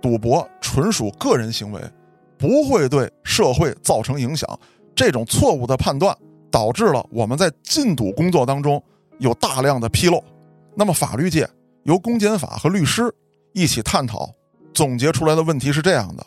[0.03, 1.81] 赌博纯属个人行为，
[2.37, 4.59] 不会对社会造成影响。
[4.93, 6.13] 这种错误的判断，
[6.51, 8.83] 导致了我们在禁赌工作当中
[9.21, 10.21] 有大量的纰漏。
[10.75, 11.49] 那么法律界
[11.85, 13.09] 由公检法和律师
[13.53, 14.29] 一起探讨，
[14.75, 16.27] 总结出来的问题是这样的：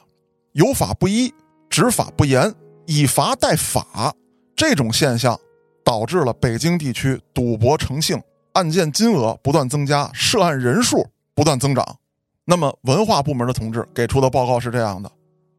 [0.54, 1.30] 有法不依、
[1.70, 2.50] 执法不严、
[2.86, 4.16] 以罚代法
[4.56, 5.38] 这种现象，
[5.84, 8.18] 导致了北京地区赌博成性。
[8.54, 11.06] 案件金额不断增加，涉案人数
[11.38, 11.86] 不断增长。
[12.46, 15.12] 那么，文化部门的同志给出的报告是这样的：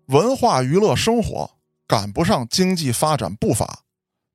[0.07, 1.49] 文化娱乐生活
[1.87, 3.85] 赶不上经济发展步伐，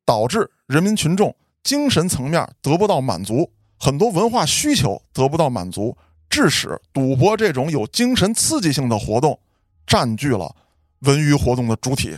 [0.05, 5.97] 导致人民群众精神层面得不到满足，很多文化需求得不到满足，
[6.29, 9.37] 致使赌博这种有精神刺激性的活动
[9.85, 10.55] 占据了
[10.99, 12.17] 文娱活动的主体。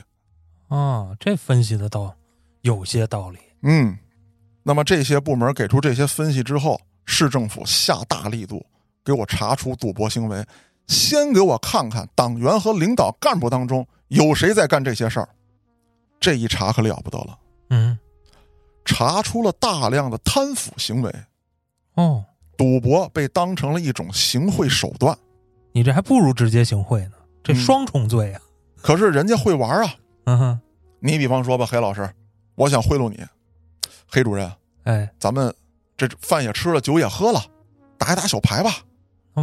[0.68, 2.14] 啊，这分析的倒
[2.62, 3.40] 有些道理。
[3.64, 3.98] 嗯。
[4.62, 8.64] 那么这些部门给出这些分析之后，市政府下大力度
[9.06, 10.44] 给我查出赌博行为，
[10.88, 15.30] 先给我看看党员和领导干部当中有谁在干这些事儿。
[16.20, 17.40] 这一查可了不得了，
[17.70, 17.98] 嗯，
[18.84, 21.14] 查出了大量的贪腐行为。
[21.94, 22.26] 哦，
[22.58, 25.16] 赌博被当成了一种行贿手段，
[25.72, 28.42] 你这还不如直接行贿呢，这双重罪啊！
[28.82, 29.96] 可是人家会玩啊，
[30.26, 30.60] 嗯哼，
[31.00, 32.10] 你比方说吧，黑老师，
[32.56, 33.24] 我想贿赂你。
[34.08, 34.52] 黑主任，
[34.84, 35.54] 哎，咱们
[35.98, 37.44] 这饭也吃了，酒也喝了，
[37.98, 38.72] 打一打小牌吧，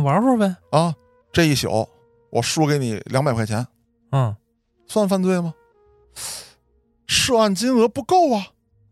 [0.01, 0.57] 玩玩呗。
[0.70, 0.95] 啊，
[1.32, 1.88] 这一宿
[2.30, 3.66] 我输给你两百块钱，
[4.11, 4.34] 嗯，
[4.86, 5.53] 算犯罪吗？
[7.07, 8.47] 涉案金额不够啊。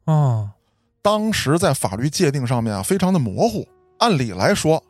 [0.06, 0.50] 嗯，
[1.02, 3.66] 当时在法律界定上面啊，非常的模糊。
[3.98, 4.82] 按理来说，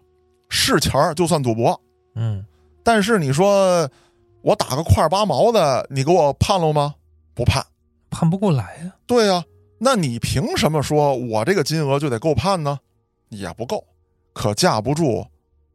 [0.48, 1.80] 是钱儿就算赌博。
[2.14, 2.44] 嗯，
[2.82, 3.88] 但是你说
[4.42, 6.94] 我打个块八毛的，你给我判了吗？
[7.34, 7.64] 不判，
[8.11, 8.92] 判不过来呀。
[9.06, 9.44] 对呀。
[9.82, 12.78] 那你凭什么说我这个金额就得够判呢？
[13.30, 13.82] 也不够，
[14.34, 15.26] 可架不住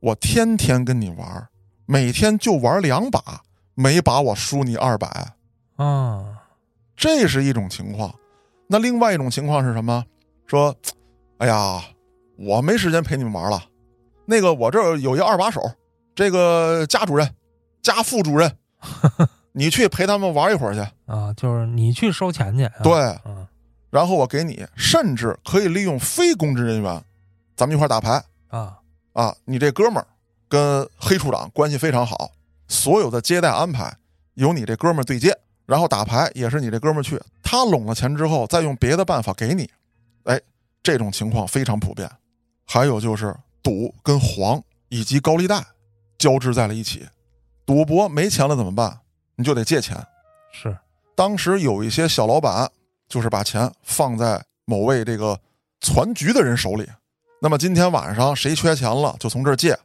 [0.05, 1.47] 我天天跟你玩，
[1.87, 3.41] 每天就玩两把，
[3.73, 5.07] 每把我输你二百，
[5.77, 6.43] 啊，
[6.95, 8.13] 这是一种情况。
[8.67, 10.05] 那另外一种情况是什么？
[10.45, 10.75] 说，
[11.39, 11.81] 哎呀，
[12.37, 13.63] 我没时间陪你们玩了，
[14.25, 15.59] 那个我这儿有一二把手，
[16.13, 17.27] 这个家主任、
[17.81, 18.55] 家副主任，
[19.53, 20.81] 你去陪他们玩一会儿去。
[21.11, 22.93] 啊，就是你去收钱去，对，
[23.25, 23.47] 嗯。
[23.89, 27.03] 然后我给你，甚至可以利用非公职人员，
[27.55, 28.23] 咱们一块打牌。
[28.49, 28.77] 啊
[29.15, 29.35] 啊！
[29.45, 30.07] 你这哥们儿
[30.47, 32.31] 跟黑处长关系非常好，
[32.67, 33.91] 所有的接待安排
[34.35, 35.35] 由你这哥们儿对接，
[35.65, 39.69] 然后打牌也是你这哥们儿去，他拢了钱之后再用别的办法给你，
[40.25, 40.39] 哎，
[40.83, 42.09] 这种情况非常普遍。
[42.65, 45.65] 还有就是赌跟黄以及高利贷
[46.17, 47.07] 交织在了一起，
[47.65, 48.99] 赌博没钱了怎么办？
[49.35, 49.97] 你就得借钱。
[50.51, 50.77] 是，
[51.15, 52.69] 当时有一些小老板。
[53.07, 55.39] 就是把钱放在某位这个
[55.79, 56.89] 攒局的人手里，
[57.45, 59.77] 那么今天晚上谁缺钱了，就从这儿借，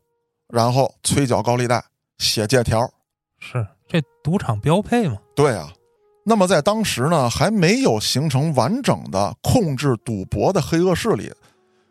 [0.49, 1.85] 然后催缴高利贷，
[2.17, 2.91] 写借条，
[3.39, 5.19] 是这赌场标配吗？
[5.37, 5.71] 对啊，
[6.25, 11.31] 那么在当时呢，还没有形成完整的控制赌博的黑恶势力，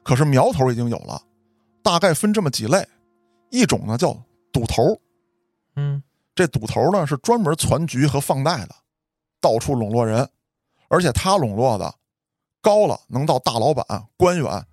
[0.02, 1.22] 可是苗头已经有了，
[1.84, 2.84] 大概分这么几类，
[3.52, 4.18] 一种呢叫
[4.52, 5.00] 赌头，
[5.76, 6.02] 嗯，
[6.34, 8.74] 这赌头呢是专门攒局和放贷的，
[9.40, 10.28] 到处笼络人。
[10.88, 11.94] 而且他笼络的
[12.60, 13.86] 高了能到大老板、
[14.18, 14.66] 官员，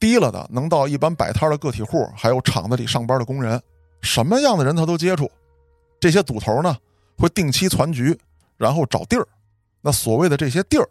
[0.00, 3.62] 低了的能到一般摆摊的个体户，还有厂子里上班的工人，
[4.00, 5.30] 什么样的人他都接触。
[6.00, 6.74] 这些赌头呢
[7.18, 8.18] 会定期攒局，
[8.56, 9.28] 然后找地儿。
[9.82, 10.88] 那所谓的这些地儿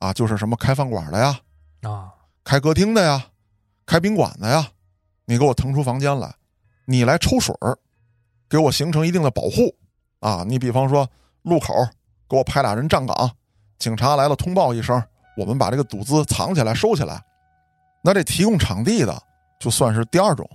[0.00, 1.40] 啊，就是什么开饭馆的呀，
[1.82, 3.24] 啊，开歌厅的呀，
[3.86, 4.68] 开宾馆的呀，
[5.24, 6.34] 你给我腾出房间来，
[6.84, 7.78] 你来抽水儿，
[8.48, 9.72] 给我形成一定的保护
[10.20, 10.44] 啊。
[10.46, 11.08] 你比方说
[11.42, 11.72] 路口
[12.28, 13.30] 给我派俩人站岗。
[13.78, 15.00] 警察来了，通报一声，
[15.36, 17.22] 我们把这个赌资藏起来、收起来。
[18.02, 19.22] 那这提供场地的
[19.58, 20.48] 就算是第二种，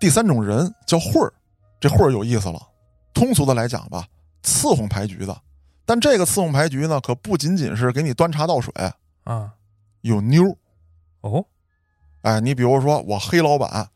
[0.00, 1.32] 第三种人叫会儿，
[1.78, 2.60] 这会儿有意思了。
[3.12, 4.06] 通俗的来讲吧，
[4.42, 5.36] 伺候牌局的。
[5.86, 8.72] 但这个伺候牌局呢，可不仅仅是给你端茶倒水
[9.24, 9.52] 啊，
[10.00, 10.56] 有妞
[11.20, 11.44] 哦。
[12.22, 13.88] 哎，你比如说我黑老板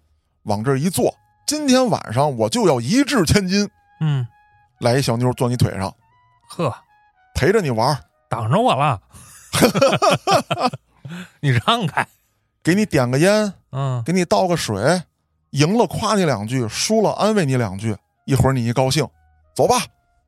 [0.42, 1.14] 往这一坐，
[1.46, 3.68] 今天晚上我就要一掷千金。
[4.00, 4.26] 嗯，
[4.80, 5.92] 来一小妞坐你腿上，
[6.48, 6.74] 呵，
[7.34, 7.98] 陪着你玩。
[8.28, 9.00] 挡着我了，
[11.40, 12.06] 你让开，
[12.68, 15.02] 给你点个烟，嗯，给你倒个水，
[15.52, 17.96] 赢了夸你两句，输了安慰你两句，
[18.26, 19.08] 一会儿你一高兴，
[19.54, 19.76] 走吧，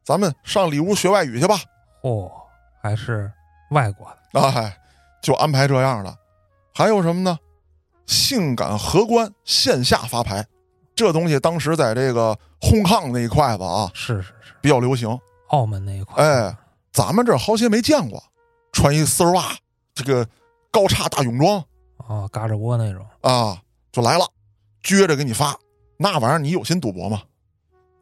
[0.02, 1.58] 咱们上里屋学外语去吧。
[2.00, 2.32] 嚯、
[2.80, 3.30] 还是
[3.72, 4.74] 外国的，哎，
[5.20, 6.16] 就安排这样的。
[6.72, 7.38] 还有什么呢？
[8.06, 10.42] 性感荷官线下发牌，
[10.94, 15.06] 这东西当时在这个轰抗那一块子啊是是是，比较流行。
[15.48, 16.56] 澳门那一块，哎，
[16.90, 18.22] 咱们这好些没见过，
[18.72, 19.44] 穿一丝袜，
[19.92, 20.26] 这个
[20.70, 21.62] 高叉大泳装
[22.10, 24.26] 啊，嘎着窝那种，啊，就来了，
[24.82, 25.56] 撅着给你发。
[25.96, 27.22] 那玩意儿你有心赌博吗？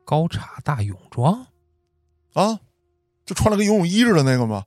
[0.07, 1.47] 高叉大泳装，
[2.33, 2.59] 啊，
[3.27, 4.65] 就穿了跟游泳衣似的那个吗？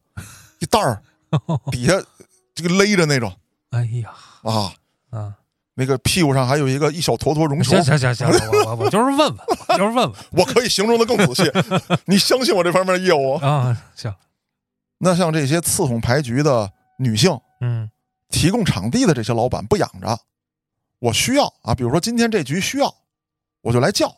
[0.60, 1.02] 一袋儿
[1.72, 1.94] 底下
[2.54, 3.34] 这个勒着那种
[3.72, 4.14] 哎呀，
[4.44, 4.74] 啊，
[5.10, 5.34] 啊，
[5.74, 9.38] 那个屁股上还有一个一小坨坨绒球行，行行行，我我我就是问问，
[9.70, 11.52] 我就是问问 我可以形容的更仔细。
[12.06, 13.34] 你相信我这方面的业务？
[13.44, 14.14] 啊，行，
[15.00, 17.90] 那像这些伺候牌局的女性，嗯
[18.32, 20.18] 提供场地的这些老板不养着，
[21.00, 22.92] 我需要啊，比如说今天这局需要，
[23.62, 24.12] 我就来叫。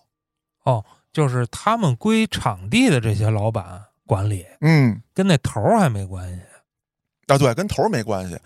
[0.64, 6.42] 哦，就是他们归场地的这些老板管理，嗯，跟那头儿还没关系。
[7.28, 8.40] 啊，对，跟头儿没关系。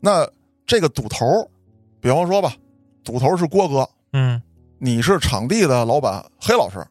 [0.00, 0.26] 那
[0.66, 1.48] 这个赌头儿，
[2.00, 2.54] 比方说吧，
[3.02, 4.40] 赌头儿是郭哥，嗯
[4.78, 6.86] 你是场地的老板黑老师，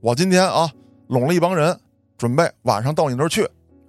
[0.00, 0.72] 我今天啊
[1.08, 1.78] 拢了一帮人，
[2.16, 3.44] 准备晚上到你那儿去，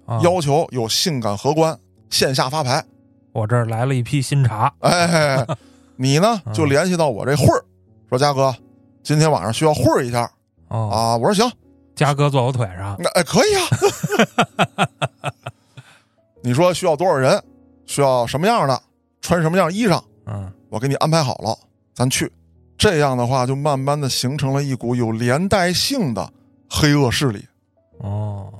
[0.06, 1.78] 啊，要求有性感荷官
[2.10, 2.84] 线下发牌。
[3.34, 5.44] 我这儿来了一批新茶，哎，
[5.96, 7.64] 你呢嗯就联系到我这会儿，
[8.08, 8.54] 说嘉哥，
[9.02, 10.30] 今天晚上需要会儿一下
[10.68, 11.16] 哦，啊。
[11.16, 11.52] 我说行，
[11.96, 15.32] 嘉哥坐我腿上，那哎可以啊。
[16.42, 17.42] 你说需要多少人，
[17.86, 18.80] 需要什么样的，
[19.20, 21.58] 穿什么样衣裳，嗯我给你安排好了，
[21.92, 22.30] 咱去。
[22.78, 26.32] 这样的话，就慢慢的形成了一股有连带性的
[26.70, 27.44] 黑恶势力。
[27.98, 28.52] 哦，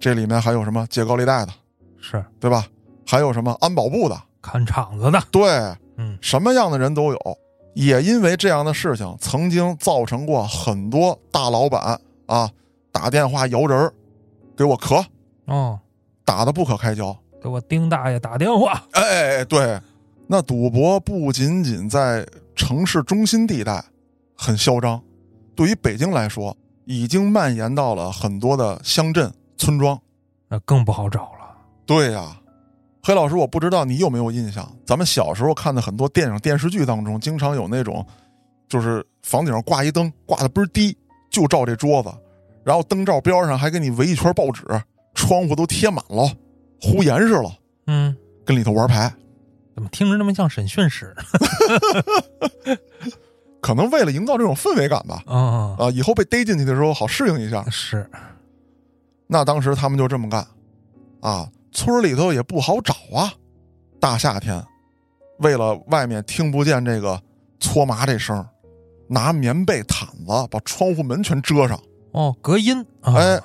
[0.00, 1.52] 这里面还有什么借高利贷的，
[2.00, 2.66] 是对吧？
[3.06, 5.48] 还有什么安保部的，看场子的，对，
[5.96, 7.38] 嗯什么样的人都有。
[7.74, 12.50] 也因为这样的事情，曾经造成过很多大老板啊
[12.90, 13.92] 打电话摇人儿
[14.56, 15.04] 给我咳，
[15.44, 15.78] 哦，
[16.24, 17.14] 打的不可开交。
[17.42, 19.78] 给我丁大爷打电话，哎对，
[20.26, 23.84] 那赌博不仅仅在城市中心地带
[24.34, 25.00] 很嚣张，
[25.54, 30.00] 对于北京来说，已经蔓延到了很多的乡镇村庄。
[30.48, 31.54] 那更不好找了。
[31.84, 32.34] 对呀、
[33.06, 38.04] 黑老师，我不知道你有没有印象，咱们小时候看的很多电影电视剧当中，经常有那种，
[38.68, 40.98] 就是房顶上挂一灯，挂的倍儿低，
[41.30, 42.12] 就照这桌子，
[42.64, 44.64] 然后灯罩边上还给你围一圈报纸，
[45.14, 46.28] 窗户都贴满了，
[46.82, 49.14] 糊严实了，嗯，跟里头玩牌。
[49.76, 51.14] 怎么听着那么像审讯室？
[53.62, 57.64] 可能为了营造这种氛围感吧，啊，啊，以后被逮进去的时候好适应一下。
[57.70, 58.10] 是，
[59.28, 60.44] 那当时他们就这么干，
[61.20, 63.30] 啊，村里头也不好找啊。
[64.00, 64.64] 大夏天，
[65.40, 67.20] 为了外面听不见这个
[67.60, 68.44] 搓麻这声，
[69.08, 71.78] 拿棉被毯子把窗户门全遮上，
[72.12, 73.40] 哦，隔音，啊、哎，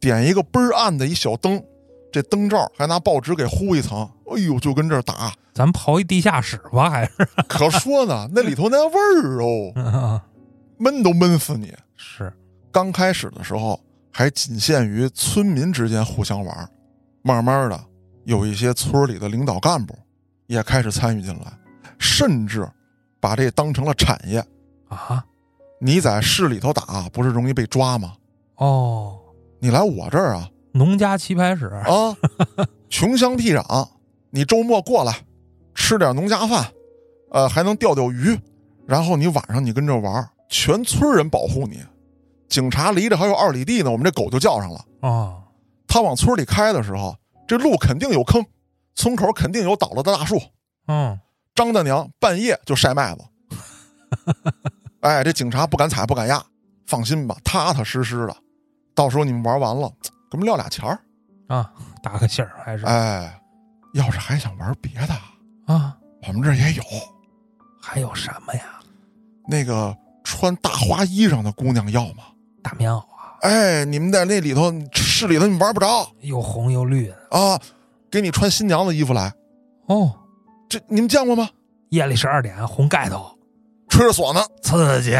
[0.00, 1.62] 点一个倍儿暗的一小灯，
[2.10, 5.34] 这灯罩还拿报纸给糊一层，哎呦，就跟这儿打。
[5.52, 7.28] 咱刨一地下室吧，还是？
[7.46, 10.20] 可说呢，那里头那味儿哦，嗯
[10.78, 11.74] 闷都闷死你。
[11.96, 12.32] 是，
[12.72, 13.78] 刚开始的时候
[14.10, 16.68] 还仅限于村民之间互相玩儿，
[17.28, 17.78] 慢慢的
[18.24, 19.94] 有一些村里的领导干部
[20.46, 21.52] 也开始参与进来，
[21.98, 22.66] 甚至
[23.20, 24.42] 把这当成了产业。
[24.88, 25.22] 啊，
[25.78, 28.14] 你在市里头打不是容易被抓吗？
[28.56, 29.18] 哦，
[29.58, 32.16] 你来我这儿啊农家棋牌室，啊，
[32.88, 33.86] 穷乡僻壤，
[34.30, 35.14] 你周末过来
[35.74, 36.64] 吃点农家饭，
[37.30, 38.38] 呃，还能钓钓鱼，
[38.86, 41.82] 然后你晚上你跟这玩，全村人保护你，
[42.48, 44.84] 警察离着还有二里地呢，我们这狗就叫上了。
[45.00, 45.42] 哦，
[45.86, 47.14] 他往村里开的时候，
[47.48, 48.44] 这路肯定有坑，
[48.94, 50.38] 村口肯定有倒了的大树。
[50.86, 51.18] 嗯，
[51.54, 53.24] 张大娘半夜就晒麦子，
[55.00, 56.44] 哎，这警察不敢踩不敢压，
[56.86, 58.36] 放心吧，踏踏实实的。
[58.94, 59.88] 到时候你们玩完了，
[60.30, 61.00] 给我们撂俩钱儿。
[61.48, 61.72] 啊，
[62.02, 63.40] 打个信儿还是，哎，
[63.94, 65.14] 要是还想玩别的，
[65.72, 65.96] 啊，
[66.26, 66.82] 我们这也有。
[67.80, 68.80] 还有什么呀？
[69.48, 72.24] 那个穿大花衣裳的姑娘要吗？
[72.62, 74.70] 大棉袄啊，哎，你们在那里头
[75.18, 77.60] 市里头你玩不着又红又绿的，啊，
[78.08, 79.32] 给你穿新娘子衣服来，
[79.86, 80.14] 哦，
[80.68, 81.50] 这你们见过吗？
[81.88, 83.28] 夜里十二点红盖头，
[83.88, 85.16] 吹着唢呐，刺激，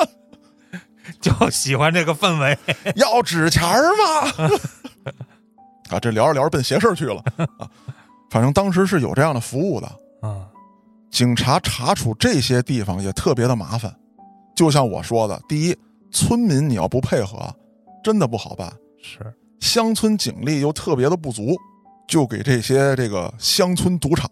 [1.20, 2.56] 就喜欢这个氛围。
[2.96, 4.48] 要纸钱儿吗？
[5.94, 7.22] 啊，这聊着聊着奔邪事儿去了
[7.58, 7.68] 啊。
[8.30, 10.42] 反正当时是有这样的服务的，嗯，
[11.10, 13.94] 警察查处这些地方也特别的麻烦。
[14.56, 15.76] 就像我说的，第一，
[16.10, 17.54] 村民你要不配合，
[18.02, 18.72] 真的不好办。
[19.02, 19.18] 是，
[19.60, 21.56] 乡村警力又特别的不足，
[22.06, 24.28] 就给这些这个乡村赌场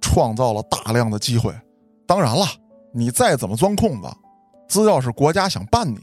[0.00, 1.54] 创造了大量的机会。
[2.06, 2.46] 当然了，
[2.92, 4.08] 你再怎么钻空子，
[4.68, 6.00] 只要是国家想办你，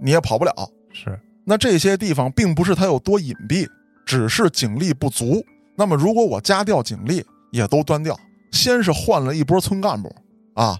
[0.00, 0.52] 你也跑不了。
[0.92, 3.66] 是，那这些地方并不是它有多隐蔽，
[4.06, 5.44] 只是警力不足。
[5.76, 8.18] 那么如果我加调警力，也都端掉，
[8.52, 10.14] 先是换了一波村干部
[10.54, 10.78] 啊，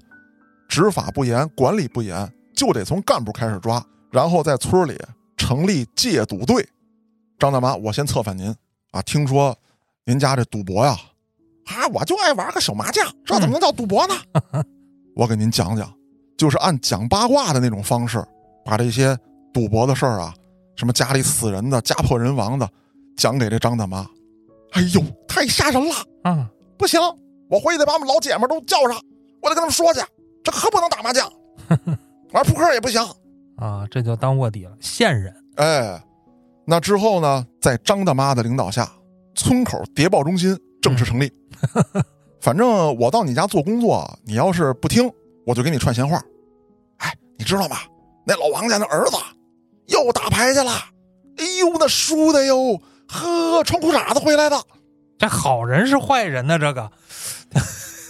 [0.69, 4.97] 执法不严，管理不严，就得从干部开始抓，然后在村里
[5.45, 6.67] 成立戒赌队。
[7.39, 8.49] 张大妈，我先策反您
[8.93, 9.03] 啊！
[9.03, 9.55] 听说
[10.07, 10.99] 您家这赌博呀，
[11.67, 14.15] 啊，我就爱玩个小麻将，这怎么能叫赌博呢？
[15.15, 15.93] 我给您讲讲，
[16.39, 18.25] 就是按讲八卦的那种方式，
[18.65, 19.15] 把这些
[19.53, 20.35] 赌博的事儿啊，
[20.77, 22.67] 什么家里死人的、家破人亡的，
[23.15, 24.07] 讲给这张大妈。
[24.71, 25.95] 哎呦，太吓人了！
[26.23, 26.99] 嗯，不行，
[27.51, 28.99] 我回去得把我们老姐们都叫上，
[29.43, 30.01] 我得跟他们说去，
[30.43, 31.31] 这可不能打麻将，
[32.33, 33.07] 玩扑克也不行。
[33.57, 35.35] 啊，这就当卧底了，线人。
[35.57, 36.03] 哎，
[36.67, 38.91] 那之后呢，在张大妈的领导下，
[39.35, 41.33] 村口谍报中心正式成立。
[42.41, 45.11] 反正我到你家做工作，你要是不听，
[45.47, 46.23] 我就给你串闲话。
[46.99, 47.77] 哎，你知道吗？
[48.27, 49.17] 那老王家那儿子
[49.87, 50.73] 又打牌去了。
[51.37, 54.61] 哎呦，那输的哟，呵，穿裤衩子回来的。
[55.17, 56.59] 这好人是坏人呢？
[56.59, 56.91] 这个，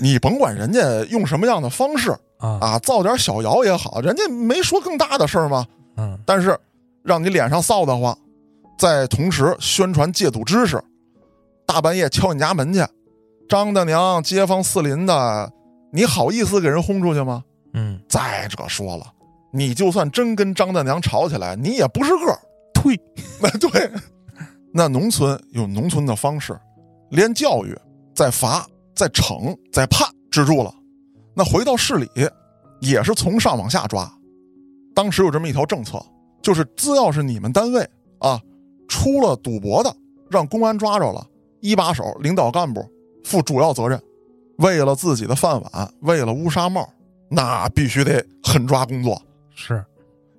[0.01, 0.81] 你甭管人家
[1.11, 5.67] 用什么样的方式啊，啊，造点小谣也好，人家没说更大的事儿吗？
[5.97, 6.59] 嗯，但是
[7.03, 8.17] 让你脸上臊得慌，
[8.79, 10.83] 在同时宣传戒赌知识，
[11.67, 12.85] 大半夜敲你家门去，
[13.49, 15.53] 张大娘、街坊四邻的，
[15.93, 17.43] 你好意思给人轰出去吗？
[17.73, 19.07] 嗯，再者说了，
[19.53, 22.39] 你就算真跟张大娘吵起来，你也不是个儿。
[22.75, 23.01] 退，
[23.41, 23.91] 那对，
[24.75, 26.55] 那农村有农村的方式，
[27.09, 27.75] 连教育、
[28.15, 30.71] 再罚、再惩、再判制住了。
[31.35, 32.09] 那回到市里，
[32.81, 34.11] 也是从上往下抓。
[34.95, 36.01] 当时有这么一条政策，
[36.41, 38.41] 就是只要是你们单位啊
[38.89, 39.95] 出了赌博的，
[40.31, 41.27] 让公安抓着了，
[41.61, 42.89] 一把手、领导干部
[43.25, 44.01] 负主要责任。
[44.59, 46.89] 为了自己的饭碗，为了乌纱帽，
[47.29, 49.21] 那必须得狠抓工作。
[49.57, 49.85] 是，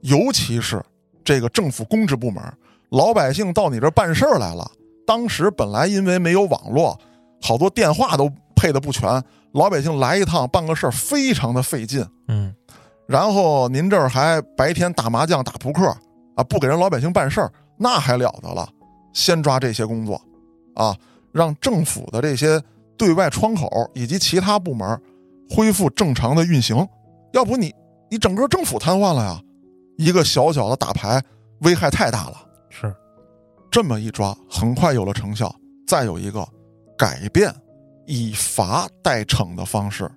[0.02, 0.82] 尤其是
[1.24, 2.42] 这个政府公职部门，
[2.92, 4.72] 老百姓到你这办事儿来了。
[5.06, 6.98] 当时本来因为没有网络，
[7.42, 9.22] 好多电话都配的不全，
[9.56, 12.06] 老百姓来一趟办个事儿非常的费劲。
[12.28, 12.54] 嗯，
[13.08, 15.88] 然后您这儿还白天打麻将、打扑克
[16.36, 18.68] 啊，不给人老百姓办事儿，那还了得了？
[19.14, 20.22] 先抓这些工作，
[20.76, 20.94] 啊，
[21.32, 22.62] 让政府的这些
[22.98, 25.02] 对外窗口以及其他部门
[25.50, 26.86] 恢复正常的运行，
[27.32, 27.74] 要不你
[28.12, 29.42] 你整个政府瘫痪了呀！
[29.98, 31.24] 一个小小的打牌
[31.62, 32.46] 危害太大了。
[32.70, 32.94] 是，
[33.72, 35.50] 这么一抓，很快有了成效。
[35.88, 36.46] 再有一个，
[36.98, 37.54] 改变
[38.08, 40.10] 以罚代惩的方式，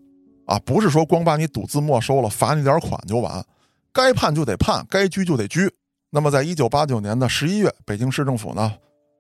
[0.47, 3.45] 啊，不是说光把你赌资没收了，罚你点款就完，
[3.93, 5.72] 该判就得判，该拘就得拘。
[6.11, 8.74] 那么，在一九八九年的十一月，北京市政府呢，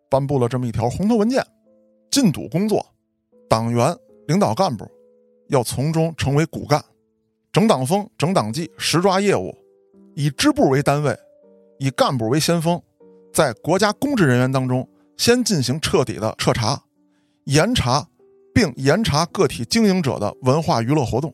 [0.08, 1.44] 颁布了这么一条红头文件：
[2.10, 2.84] 禁赌工作，
[3.48, 3.94] 党员、
[4.26, 4.90] 领导干部
[5.48, 6.82] 要从中成为骨干，
[7.52, 9.54] 整党风、整党纪、实抓业务，
[10.14, 11.14] 以支部为单位，
[11.78, 12.82] 以干部为先锋，
[13.34, 14.88] 在国家公职人员当中
[15.18, 16.82] 先进行彻底的彻查、
[17.44, 18.08] 严查，
[18.58, 21.32] 并严查个体经营者的文化娱乐活动。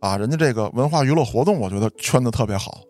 [0.00, 2.82] 啊，人家这个文化娱乐活动，我觉得圈的特别好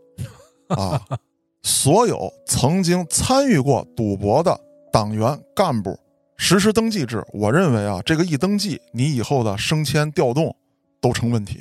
[0.70, 1.00] 啊。
[1.62, 4.58] 所有曾经参与过赌博的
[4.92, 5.96] 党员干部
[6.36, 7.24] 实施登记制。
[7.32, 10.52] 我认为啊，这个一登记，你以后的升迁调动
[11.00, 11.60] 都成问题。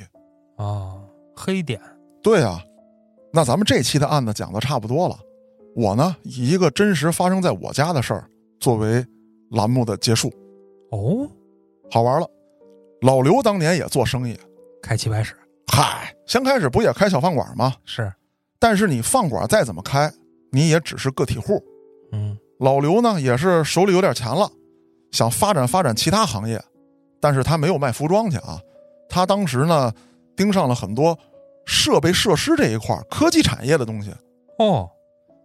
[0.56, 0.96] 啊，
[1.36, 1.80] 黑点，
[2.24, 2.60] 对啊，
[3.32, 5.16] 那咱们这期的案子讲的差不多了。
[5.76, 9.06] 我呢，以一个真实发生在我家的事儿作为
[9.52, 10.32] 栏目的结束。
[10.90, 11.28] 哦，
[11.90, 12.26] 好玩了，
[13.02, 14.38] 老刘当年也做生意，
[14.80, 15.34] 开棋牌室。
[15.66, 17.74] 嗨，先开始不也开小饭馆吗？
[17.84, 18.12] 是，
[18.58, 20.12] 但是你饭馆再怎么开，
[20.52, 21.62] 你也只是个体户。
[22.12, 24.48] 嗯，老刘呢，也是手里有点钱了，
[25.10, 26.62] 想发展发展其他行业，
[27.20, 28.60] 但是他没有卖服装去啊，
[29.08, 29.92] 他当时呢
[30.36, 31.18] 盯上了很多
[31.66, 34.12] 设备设施这一块儿科技产业的东西，
[34.58, 34.88] 哦，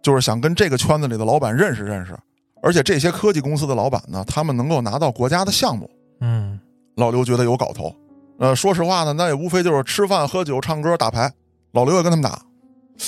[0.00, 2.16] 就是想跟这个圈子里的老板认识认识，
[2.62, 5.88] 而且这些科技公司的老板呢，他们能够拿到国家的项目，
[6.20, 6.60] 嗯，
[6.96, 7.94] 老刘觉得有搞头。
[8.38, 11.32] 呃，说实话呢，那也无非就是吃饭、喝酒、唱歌、打牌，
[11.72, 12.42] 老刘也跟他们打。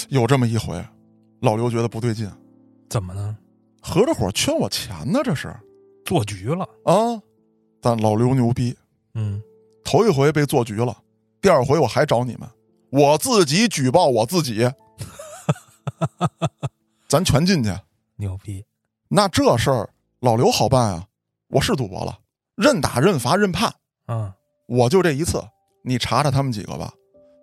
[0.09, 0.82] 有这么一回，
[1.40, 2.30] 老刘觉得不对劲，
[2.88, 3.36] 怎么呢？
[3.80, 5.20] 合着伙圈我钱呢？
[5.24, 5.54] 这是
[6.04, 7.20] 做局了，啊！
[7.80, 8.76] 但老刘牛逼，
[9.14, 9.42] 嗯，
[9.84, 10.96] 头一回被做局了，
[11.40, 12.48] 第二回我还找你们，
[12.90, 14.68] 我自己举报我自己，
[17.09, 17.70] 咱全进去。
[18.16, 18.64] 牛逼，
[19.09, 19.88] 那这事儿
[20.20, 21.06] 老刘好办啊，
[21.48, 22.18] 我是赌博了，
[22.59, 23.72] 认打认罚认判，
[24.09, 24.32] 嗯，
[24.66, 25.40] 我就这一次，
[25.84, 26.92] 你查查他们几个吧。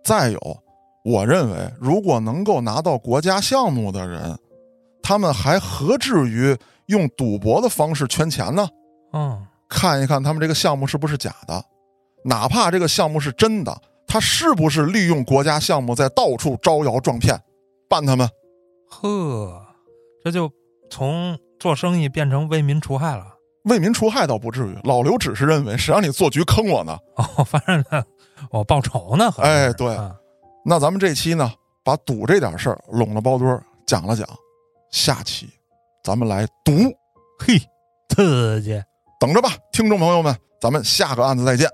[0.03, 0.39] 再有，
[1.05, 4.37] 我认为如果能够拿到国家项目的人，
[5.01, 6.55] 他们还何至于
[6.87, 8.67] 用赌博的方式圈钱呢？
[9.13, 11.63] 嗯，看一看他们这个项目是不是假的，
[12.25, 17.41] 哪怕这个项目是真的，他是不是利用国家项目在到处招摇撞骗，
[17.89, 18.29] 办他们？
[18.89, 19.65] 呵，
[20.23, 20.51] 这就
[20.91, 23.34] 从做生意变成为民除害了。
[23.65, 26.97] 为民除害倒不至于，老刘只是认为谁让你做局坑我呢？
[27.15, 28.03] 哦， 反正呢，
[28.49, 29.31] 我报仇呢。
[29.37, 29.93] 哎，对。
[29.95, 30.15] 啊
[30.67, 31.51] 那咱们这期呢，
[31.83, 34.27] 把赌这点事儿拢了包堆儿讲了讲，
[34.89, 35.47] 下期
[36.03, 36.73] 咱们来赌，
[37.37, 37.59] 嘿，
[38.09, 38.81] 刺激。
[39.19, 41.69] 等着吧，听众朋友们，咱们下个案子再见。